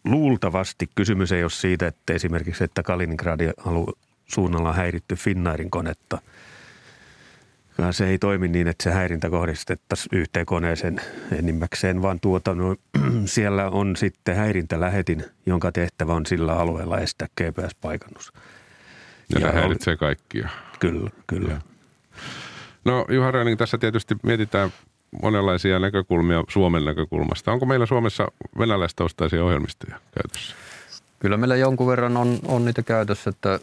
[0.06, 3.94] luultavasti kysymys ei ole siitä, että esimerkiksi, että Kaliningradin alu
[4.26, 6.22] suunnalla on häiritty Finnairin konetta.
[7.92, 12.76] Se ei toimi niin, että se häirintä kohdistettaisiin yhteen koneeseen enimmäkseen, vaan tuota, no,
[13.26, 18.34] siellä on sitten häirintälähetin, jonka tehtävä on sillä alueella estää GPS-paikannus.
[19.34, 20.50] Ja, ja se häiritsee kaikkia.
[20.80, 21.54] Kyllä, kyllä.
[21.54, 21.62] Ja.
[22.88, 24.74] No Juha Röning, tässä tietysti mietitään
[25.24, 27.52] monenlaisia näkökulmia Suomen näkökulmasta.
[27.52, 28.28] Onko meillä Suomessa
[28.60, 30.56] venäläistaustaisia ohjelmistoja käytössä?
[31.20, 33.60] Kyllä meillä jonkun verran on, on niitä käytössä, että äh,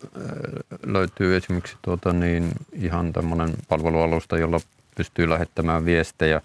[0.86, 4.60] löytyy esimerkiksi tuota niin, ihan tämmöinen palvelualusta, jolla
[4.96, 6.40] pystyy lähettämään viestejä.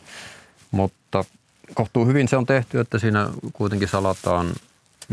[0.71, 1.23] Mutta
[1.73, 4.47] kohtuu hyvin se on tehty, että siinä kuitenkin salataan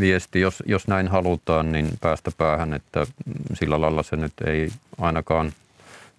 [0.01, 3.07] viesti, jos, jos näin halutaan, niin päästä päähän, että
[3.55, 5.53] sillä lailla se nyt ei ainakaan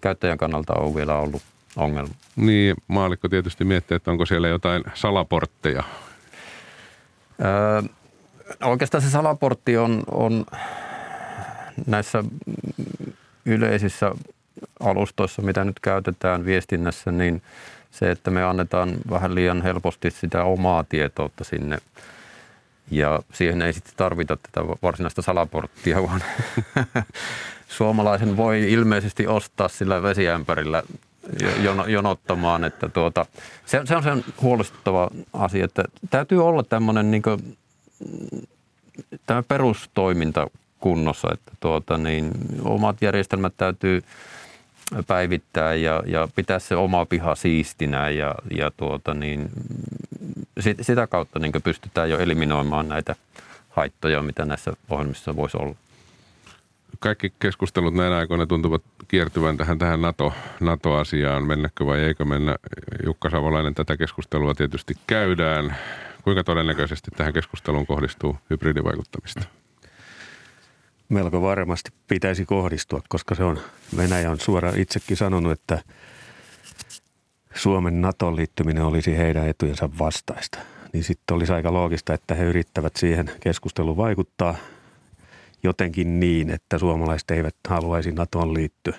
[0.00, 1.42] käyttäjän kannalta ole vielä ollut
[1.76, 2.14] ongelma.
[2.36, 5.82] Niin, maalikko tietysti miettii, että onko siellä jotain salaportteja.
[7.44, 7.82] Öö,
[8.64, 10.46] oikeastaan se salaportti on, on
[11.86, 12.24] näissä
[13.44, 14.12] yleisissä
[14.80, 17.42] alustoissa, mitä nyt käytetään viestinnässä, niin
[17.90, 21.78] se, että me annetaan vähän liian helposti sitä omaa tietoutta sinne.
[22.90, 26.22] Ja siihen ei sitten tarvita tätä varsinaista salaporttia, vaan
[27.68, 30.82] suomalaisen voi ilmeisesti ostaa sillä vesiämpärillä
[31.86, 32.64] jonottamaan.
[32.64, 33.26] Että tuota,
[33.66, 37.56] se, se on sen huolestuttava asia, että täytyy olla tämmöinen niin kuin,
[39.26, 40.46] tämä perustoiminta
[40.80, 42.30] kunnossa, että tuota, niin,
[42.64, 44.02] omat järjestelmät täytyy
[45.06, 49.50] päivittää ja, ja pitää se oma piha siistinä ja, ja tuota niin,
[50.60, 53.16] sit, sitä kautta niin pystytään jo eliminoimaan näitä
[53.68, 55.74] haittoja, mitä näissä ohjelmissa voisi olla.
[57.00, 61.46] Kaikki keskustelut näinä aikoina tuntuvat kiertyvän tähän, tähän NATO, NATO-asiaan.
[61.46, 62.56] Mennäkö vai eikö mennä?
[63.06, 65.76] Jukka Savolainen, tätä keskustelua tietysti käydään.
[66.22, 69.58] Kuinka todennäköisesti tähän keskusteluun kohdistuu hybridivaikuttamista?
[71.08, 73.58] melko varmasti pitäisi kohdistua, koska se on,
[73.96, 75.82] Venäjä on suora itsekin sanonut, että
[77.54, 80.58] Suomen NATOon liittyminen olisi heidän etujensa vastaista.
[80.92, 84.54] Niin sitten olisi aika loogista, että he yrittävät siihen keskusteluun vaikuttaa
[85.62, 88.96] jotenkin niin, että suomalaiset eivät haluaisi NATOon liittyä.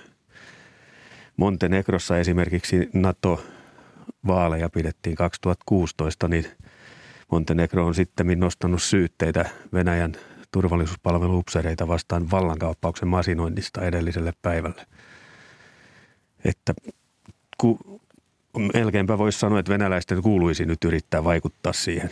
[1.38, 6.46] Montenegrossa esimerkiksi NATO-vaaleja pidettiin 2016, niin
[7.32, 10.14] Montenegro on sitten nostanut syytteitä Venäjän
[10.52, 14.86] turvallisuuspalveluupseereita vastaan vallankaappauksen masinoinnista edelliselle päivälle.
[16.46, 16.74] Että
[17.58, 18.02] ku,
[18.74, 22.10] melkeinpä voisi sanoa, että venäläisten kuuluisi nyt yrittää vaikuttaa siihen.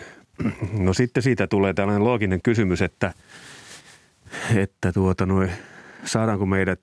[0.80, 3.14] No sitten siitä tulee tällainen looginen kysymys, että,
[4.56, 5.50] että tuota noi,
[6.04, 6.82] saadaanko meidät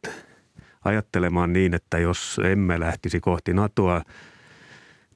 [0.85, 4.03] ajattelemaan niin, että jos emme lähtisi kohti NATOa,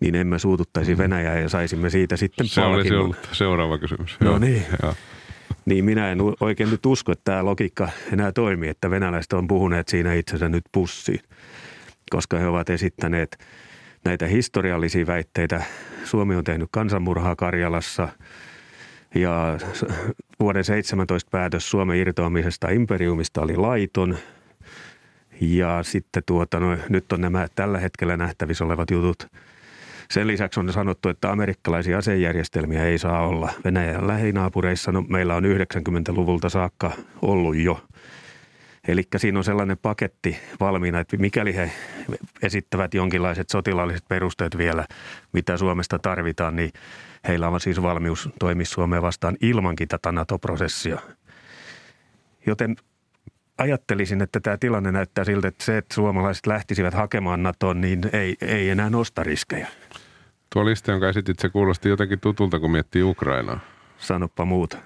[0.01, 0.99] niin emme suututtaisi mm.
[0.99, 4.21] Venäjää ja saisimme siitä sitten Se olisi ollut seuraava kysymys.
[4.21, 4.39] No Joo.
[4.39, 4.67] niin.
[4.83, 4.95] Joo.
[5.65, 9.89] Niin minä en oikein nyt usko, että tämä logiikka enää toimii, että venäläiset on puhuneet
[9.89, 11.21] siinä itsensä nyt pussiin,
[12.11, 13.39] koska he ovat esittäneet
[14.05, 15.63] näitä historiallisia väitteitä.
[16.05, 18.09] Suomi on tehnyt kansanmurhaa Karjalassa
[19.15, 19.59] ja
[20.41, 24.19] vuoden 17 päätös Suomen irtoamisesta imperiumista oli laiton.
[25.41, 29.27] Ja sitten tuota, no, nyt on nämä tällä hetkellä nähtävissä olevat jutut–
[30.11, 33.53] sen lisäksi on sanottu, että amerikkalaisia asejärjestelmiä ei saa olla.
[33.65, 36.93] Venäjän lähinaapureissa no, meillä on 90-luvulta saakka
[37.23, 37.83] ollut jo.
[38.89, 41.71] Eli siinä on sellainen paketti valmiina, että mikäli he
[42.43, 44.85] esittävät jonkinlaiset sotilaalliset perusteet vielä,
[45.33, 46.71] mitä Suomesta tarvitaan, niin
[47.29, 50.99] heillä on siis valmius toimia Suomeen vastaan ilmankin tätä NATO-prosessia.
[52.47, 52.77] Joten
[53.59, 58.37] ajattelisin, että tämä tilanne näyttää siltä, että se, että suomalaiset lähtisivät hakemaan NATOon, niin ei,
[58.41, 59.69] ei enää nosta riskejä.
[60.53, 63.61] Tuo lista, jonka esitit, se kuulosti jotenkin tutulta, kun miettii Ukrainaa.
[63.99, 64.79] Sanoppa muuta.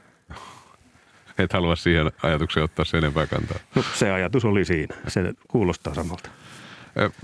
[1.39, 3.59] Et halua siihen ajatukseen ottaa sen enempää kantaa.
[3.75, 4.97] No, se ajatus oli siinä.
[5.09, 6.31] Se kuulostaa samalta.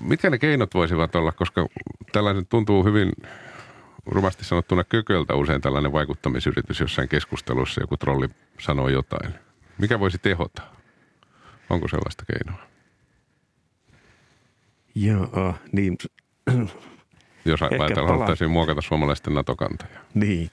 [0.03, 1.67] Mitkä ne keinot voisivat olla, koska
[2.13, 3.13] tällainen tuntuu hyvin
[4.09, 8.29] rumasti sanottuna kököltä usein tällainen vaikuttamisyritys jossain keskustelussa, joku trolli
[8.61, 9.35] sanoo jotain.
[9.79, 10.63] Mikä voisi tehota?
[11.71, 12.67] Onko sellaista keinoa?
[14.95, 15.99] Joo, niin.
[17.45, 20.01] Jos ajatellaan, haluttaisiin muokata suomalaisten NATO-kantoja.
[20.15, 20.51] Niin.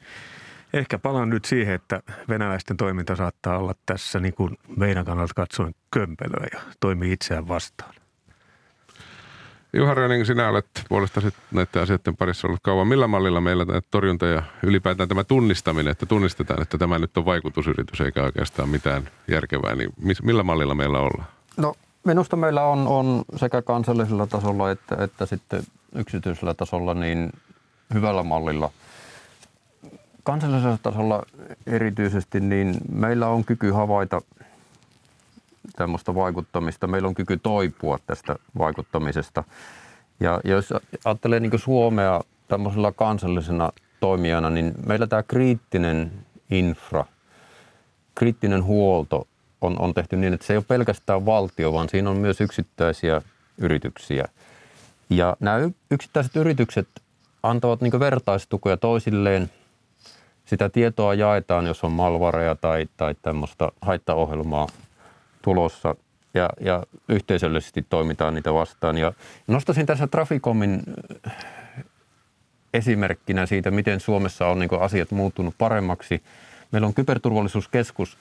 [0.73, 5.75] Ehkä palaan nyt siihen, että venäläisten toiminta saattaa olla tässä niin kuin meidän kannalta katsoen
[5.91, 7.93] kömpelöä ja toimii itseään vastaan.
[9.77, 12.87] Juha Röning, sinä olet puolestasi näiden asioiden parissa ollut kauan.
[12.87, 17.25] Millä mallilla meillä tämä torjunta ja ylipäätään tämä tunnistaminen, että tunnistetaan, että tämä nyt on
[17.25, 19.89] vaikutusyritys eikä oikeastaan mitään järkevää, niin
[20.23, 21.27] millä mallilla meillä ollaan?
[21.57, 21.73] No
[22.03, 25.63] minusta meillä on, on sekä kansallisella tasolla että, että sitten
[25.95, 27.31] yksityisellä tasolla niin
[27.93, 28.71] hyvällä mallilla.
[30.23, 31.23] Kansallisella tasolla
[31.67, 34.21] erityisesti niin meillä on kyky havaita
[35.75, 36.87] tämmöistä vaikuttamista.
[36.87, 39.43] Meillä on kyky toipua tästä vaikuttamisesta.
[40.19, 40.73] Ja jos
[41.05, 46.11] ajattelee niin Suomea tämmöisellä kansallisena toimijana, niin meillä tämä kriittinen
[46.49, 47.05] infra,
[48.15, 49.27] kriittinen huolto
[49.61, 53.21] on, on tehty niin, että se ei ole pelkästään valtio, vaan siinä on myös yksittäisiä
[53.57, 54.27] yrityksiä.
[55.09, 56.87] Ja nämä yksittäiset yritykset
[57.43, 59.49] antavat niin vertaistukoja toisilleen.
[60.45, 64.67] Sitä tietoa jaetaan, jos on malvareja tai, tai tämmöistä haittaohjelmaa
[65.45, 65.95] tulossa
[66.33, 68.97] ja, ja yhteisöllisesti toimitaan niitä vastaan.
[68.97, 69.13] Ja
[69.47, 70.83] nostasin tässä Traficomin
[71.27, 71.35] äh,
[72.73, 76.23] esimerkkinä siitä, miten Suomessa on niin asiat muuttunut paremmaksi.
[76.71, 78.17] Meillä on kyberturvallisuuskeskus,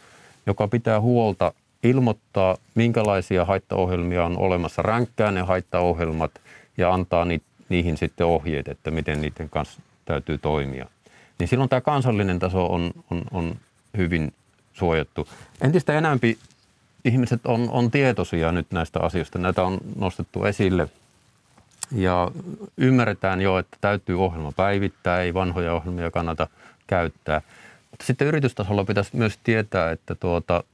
[0.47, 1.53] joka pitää huolta,
[1.83, 6.33] ilmoittaa, minkälaisia haittaohjelmia on olemassa, ränkkää ne haittaohjelmat
[6.77, 10.87] ja antaa ni, niihin sitten ohjeet, että miten niiden kanssa täytyy toimia.
[11.39, 13.57] Niin silloin tämä kansallinen taso on, on, on
[13.97, 14.33] hyvin
[14.73, 15.29] suojattu.
[15.61, 16.39] Entistä enempi
[17.05, 19.39] ihmiset on, on tietoisia nyt näistä asioista.
[19.39, 20.89] Näitä on nostettu esille
[21.93, 22.31] ja
[22.77, 26.49] ymmärretään jo, että täytyy ohjelma päivittää, ei vanhoja ohjelmia kannata
[26.87, 27.43] käyttää.
[27.91, 30.65] Mutta sitten yritystasolla pitäisi myös tietää, että tuota,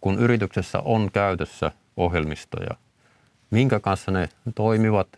[0.00, 2.76] kun yrityksessä on käytössä ohjelmistoja,
[3.50, 5.08] minkä kanssa ne toimivat,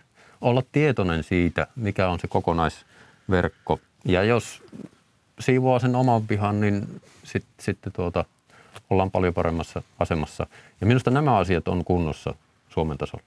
[0.40, 3.80] olla tietoinen siitä, mikä on se kokonaisverkko.
[4.04, 4.62] Ja jos
[5.40, 8.24] siivoaa sen oman pihan, niin sitten sit tuota,
[8.92, 10.46] ollaan paljon paremmassa asemassa.
[10.80, 12.34] Ja minusta nämä asiat on kunnossa
[12.68, 13.24] Suomen tasolla.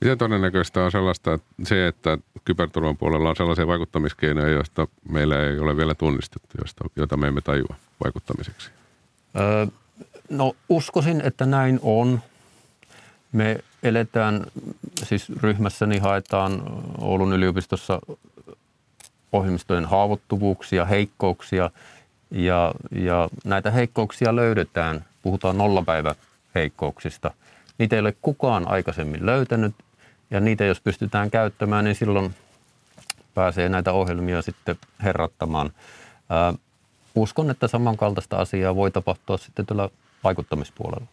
[0.00, 5.58] Miten todennäköistä on sellaista, että se, että kyberturvan puolella on sellaisia vaikuttamiskeinoja, joista meillä ei
[5.58, 7.74] ole vielä tunnistettu, joista, joita me emme tajua
[8.04, 8.70] vaikuttamiseksi?
[9.36, 9.66] Öö,
[10.30, 12.20] no uskoisin, että näin on.
[13.32, 14.46] Me eletään,
[15.02, 16.62] siis ryhmässäni haetaan
[17.00, 18.00] Oulun yliopistossa
[19.32, 21.70] ohjelmistojen haavoittuvuuksia, heikkouksia
[22.34, 25.04] ja, ja näitä heikkouksia löydetään.
[25.22, 26.14] Puhutaan nollapäivä
[26.54, 27.30] heikkouksista.
[27.78, 29.74] Niitä ei ole kukaan aikaisemmin löytänyt
[30.30, 32.34] ja niitä jos pystytään käyttämään, niin silloin
[33.34, 35.70] pääsee näitä ohjelmia sitten herrattamaan.
[36.30, 36.54] Ää,
[37.14, 39.88] uskon, että samankaltaista asiaa voi tapahtua sitten tällä
[40.24, 41.06] vaikuttamispuolella.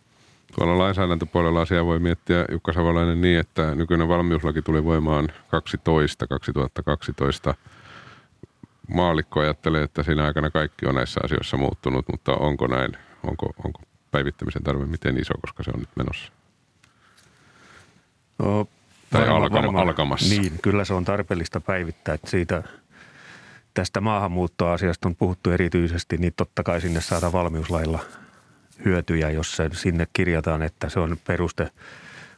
[0.56, 7.56] Tuolla lainsäädäntöpuolella asiaa voi miettiä Jukka Savolainen niin, että nykyinen valmiuslaki tuli voimaan 12 2012.
[8.88, 12.98] Maalikko ajattelee, että siinä aikana kaikki on näissä asioissa muuttunut, mutta onko näin?
[13.24, 16.32] Onko, onko päivittämisen tarve miten iso, koska se on nyt menossa?
[18.40, 18.68] No,
[19.10, 20.42] tai varma, alkama, varma, alkamassa.
[20.42, 22.64] Niin, kyllä se on tarpeellista päivittää, että siitä
[23.74, 28.00] tästä maahanmuuttoasiasta on puhuttu erityisesti, niin totta kai sinne saada valmiuslailla
[28.86, 31.72] hyötyjä, jos se sinne kirjataan, että se on peruste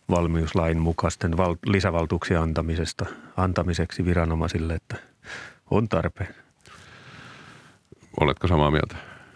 [0.09, 3.05] valmiuslain mukaisten val- lisävaltuuksien antamisesta,
[3.37, 4.95] antamiseksi viranomaisille, että
[5.73, 6.35] on tarpeen.
[8.19, 8.95] Oletko samaa mieltä?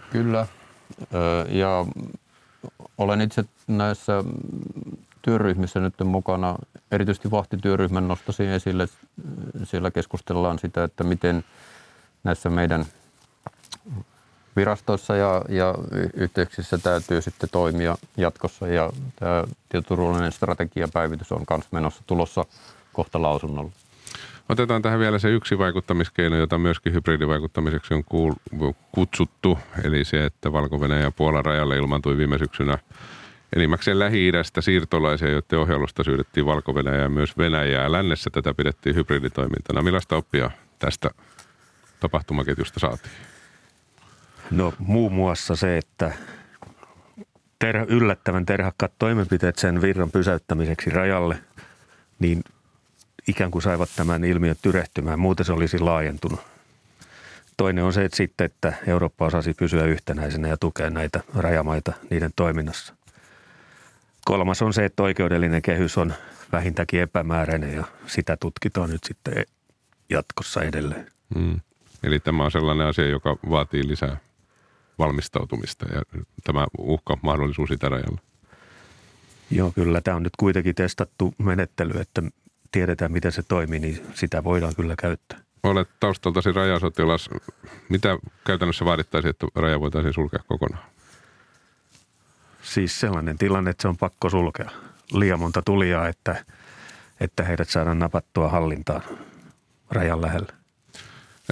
[0.10, 0.48] Kyllä.
[1.50, 1.86] Ja
[2.98, 4.24] olen itse näissä
[5.22, 6.56] työryhmissä nyt mukana.
[6.92, 8.88] Erityisesti vahtityöryhmän nostaisin esille.
[9.64, 11.44] Siellä keskustellaan sitä, että miten
[12.24, 12.86] näissä meidän
[14.56, 15.76] virastoissa ja, ja
[16.14, 18.68] yhteyksissä täytyy sitten toimia jatkossa.
[18.68, 22.46] Ja tämä tietoturvallinen strategiapäivitys on myös menossa tulossa
[22.94, 23.72] kohta lausunnolla.
[24.50, 28.04] Otetaan tähän vielä se yksi vaikuttamiskeino, jota myöskin hybridivaikuttamiseksi on
[28.92, 32.78] kutsuttu, eli se, että valko ja Puolan rajalle ilmaantui viime syksynä
[33.56, 37.92] enimmäkseen Lähi-idästä siirtolaisia, joiden ohjailusta syydettiin valko ja myös Venäjää.
[37.92, 39.82] Lännessä tätä pidettiin hybriditoimintana.
[39.82, 41.10] Millaista oppia tästä
[42.00, 43.14] tapahtumaketjusta saatiin?
[44.52, 46.12] No muun muassa se, että
[47.60, 51.40] terha, yllättävän terhakkaat toimenpiteet sen virran pysäyttämiseksi rajalle,
[52.20, 52.44] niin
[53.28, 55.20] ikään kuin saivat tämän ilmiön tyrehtymään.
[55.20, 56.40] Muuten se olisi laajentunut.
[57.58, 62.32] Toinen on se, että sitten, että Eurooppa osasi pysyä yhtenäisenä ja tukea näitä rajamaita niiden
[62.36, 62.96] toiminnassa.
[64.26, 66.14] Kolmas on se, että oikeudellinen kehys on
[66.52, 69.46] vähintäänkin epämääräinen ja sitä tutkitaan nyt sitten
[70.10, 71.08] jatkossa edelleen.
[71.36, 71.60] Hmm.
[72.04, 74.18] Eli tämä on sellainen asia, joka vaatii lisää
[75.00, 76.02] valmistautumista ja
[76.44, 78.22] tämä uhka mahdollisuus itärajalla.
[79.52, 82.22] Joo, kyllä tämä on nyt kuitenkin testattu menettely, että
[82.78, 85.40] tiedetään miten se toimii, niin sitä voidaan kyllä käyttää.
[85.64, 87.30] Olet taustaltasi rajasotilas.
[87.90, 90.84] Mitä käytännössä vaadittaisiin, että raja voitaisiin sulkea kokonaan?
[92.62, 94.70] Siis sellainen tilanne, että se on pakko sulkea.
[95.14, 96.46] Liian monta tulijaa, että,
[97.20, 99.02] että heidät saadaan napattua hallintaan
[99.92, 100.54] rajan lähellä.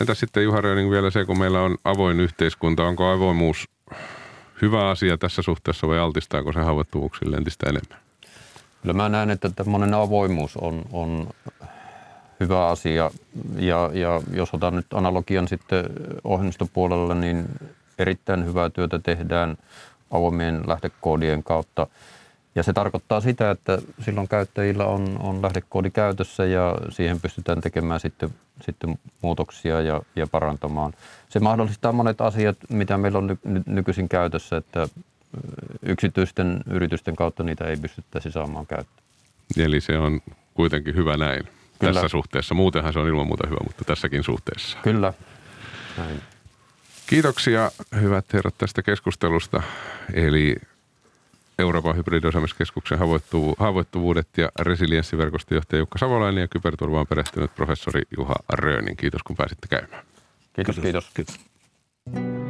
[0.01, 3.69] Entä sitten Juha Röning vielä se, kun meillä on avoin yhteiskunta, onko avoimuus
[4.61, 8.04] hyvä asia tässä suhteessa vai altistaako se haavoittuvuuksille entistä enemmän?
[8.85, 11.27] Kyllä mä näen, että tämmöinen avoimuus on, on
[12.39, 13.11] hyvä asia
[13.57, 15.85] ja, ja jos otan nyt analogian sitten
[16.23, 17.45] ohjelmistopuolella, niin
[17.99, 19.57] erittäin hyvää työtä tehdään
[20.11, 21.87] avoimien lähdekoodien kautta.
[22.55, 27.99] Ja se tarkoittaa sitä, että silloin käyttäjillä on, on lähdekoodi käytössä ja siihen pystytään tekemään
[27.99, 28.29] sitten,
[28.61, 30.93] sitten muutoksia ja, ja parantamaan.
[31.29, 34.87] Se mahdollistaa monet asiat, mitä meillä on ny, nykyisin käytössä, että
[35.81, 39.05] yksityisten yritysten kautta niitä ei pystyttäisi saamaan käyttöön.
[39.57, 40.21] Eli se on
[40.53, 41.43] kuitenkin hyvä näin
[41.79, 41.93] Kyllä.
[41.93, 42.55] tässä suhteessa.
[42.55, 44.77] Muutenhan se on ilman muuta hyvä, mutta tässäkin suhteessa.
[44.83, 45.13] Kyllä.
[45.97, 46.21] Näin.
[47.07, 47.71] Kiitoksia
[48.01, 49.61] hyvät herrat tästä keskustelusta.
[50.13, 50.55] Eli
[51.59, 52.99] Euroopan hybridiosaamiskeskuksen
[53.57, 58.97] haavoittuvuudet ja resilienssiverkoston johtaja Jukka Savolainen ja kyberturvaan perehtynyt professori Juha Röönin.
[58.97, 60.05] Kiitos kun pääsitte käymään.
[60.53, 61.11] Kiitos, kiitos.
[61.13, 62.44] kiitos.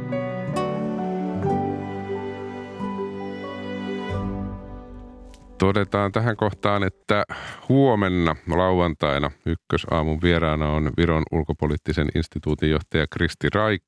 [5.58, 7.24] Todetaan tähän kohtaan, että
[7.68, 13.82] huomenna lauantaina ykkösaamun vieraana on Viron ulkopoliittisen instituutin johtaja Kristi Raik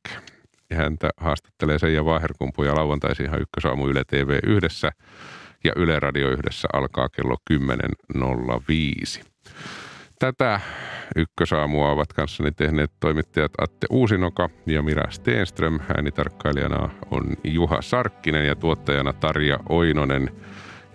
[0.70, 4.90] ja häntä haastattelee Seija Vaherkumpu ja lauantaisin ihan ykkösaamu Yle TV yhdessä
[5.64, 9.24] ja Yle Radio yhdessä alkaa kello 10.05.
[10.18, 10.60] Tätä
[11.16, 15.80] ykkösaamua ovat kanssani tehneet toimittajat Atte Uusinoka ja Mira Steenström.
[15.96, 20.30] Äänitarkkailijana on Juha Sarkkinen ja tuottajana Tarja Oinonen–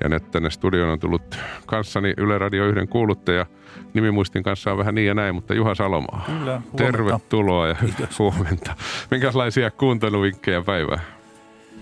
[0.04, 3.46] ja nyt tänne studioon on tullut kanssani Yle Radio 1 kuuluttaja.
[3.94, 6.24] Nimimuistin kanssa on vähän niin ja näin, mutta Juha Salomaa.
[6.26, 6.78] Kyllä, huomenta.
[6.78, 8.20] Tervetuloa ja Kiitos.
[8.20, 8.76] huomenta.
[9.12, 11.00] Minkälaisia kuunteluvinkkejä päivää?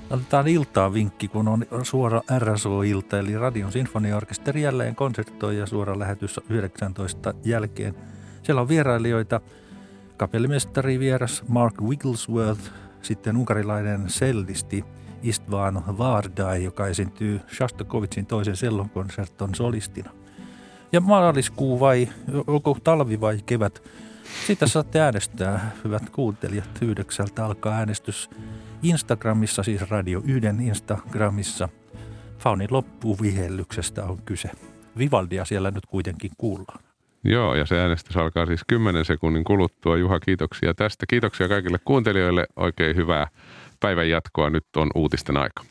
[0.09, 6.39] Otetaan iltaa vinkki, kun on suora RSO-ilta, eli Radion Sinfoniaorkesteri jälleen konserttoi ja suora lähetys
[6.49, 7.95] 19 jälkeen.
[8.43, 9.41] Siellä on vierailijoita,
[10.17, 14.85] kapellimestari vieras Mark Wigglesworth, sitten unkarilainen sellisti
[15.23, 20.11] Istvan Vardai, joka esiintyy Shostakovichin toisen sellonkonserton solistina.
[20.91, 22.07] Ja maaliskuu vai,
[22.47, 23.83] onko talvi vai kevät?
[24.47, 26.69] Siitä saatte äänestää, hyvät kuuntelijat.
[26.81, 28.29] Yhdeksältä alkaa äänestys
[28.83, 31.69] Instagramissa, siis Radio 1 Instagramissa.
[32.39, 34.51] Faunin loppuvihellyksestä on kyse.
[34.97, 36.79] Vivaldia siellä nyt kuitenkin kuullaan.
[37.23, 39.97] Joo, ja se äänestys alkaa siis 10 sekunnin kuluttua.
[39.97, 41.05] Juha, kiitoksia tästä.
[41.09, 42.47] Kiitoksia kaikille kuuntelijoille.
[42.55, 43.27] Oikein hyvää
[43.81, 44.49] päivän jatkoa.
[44.49, 45.70] Nyt on uutisten aika.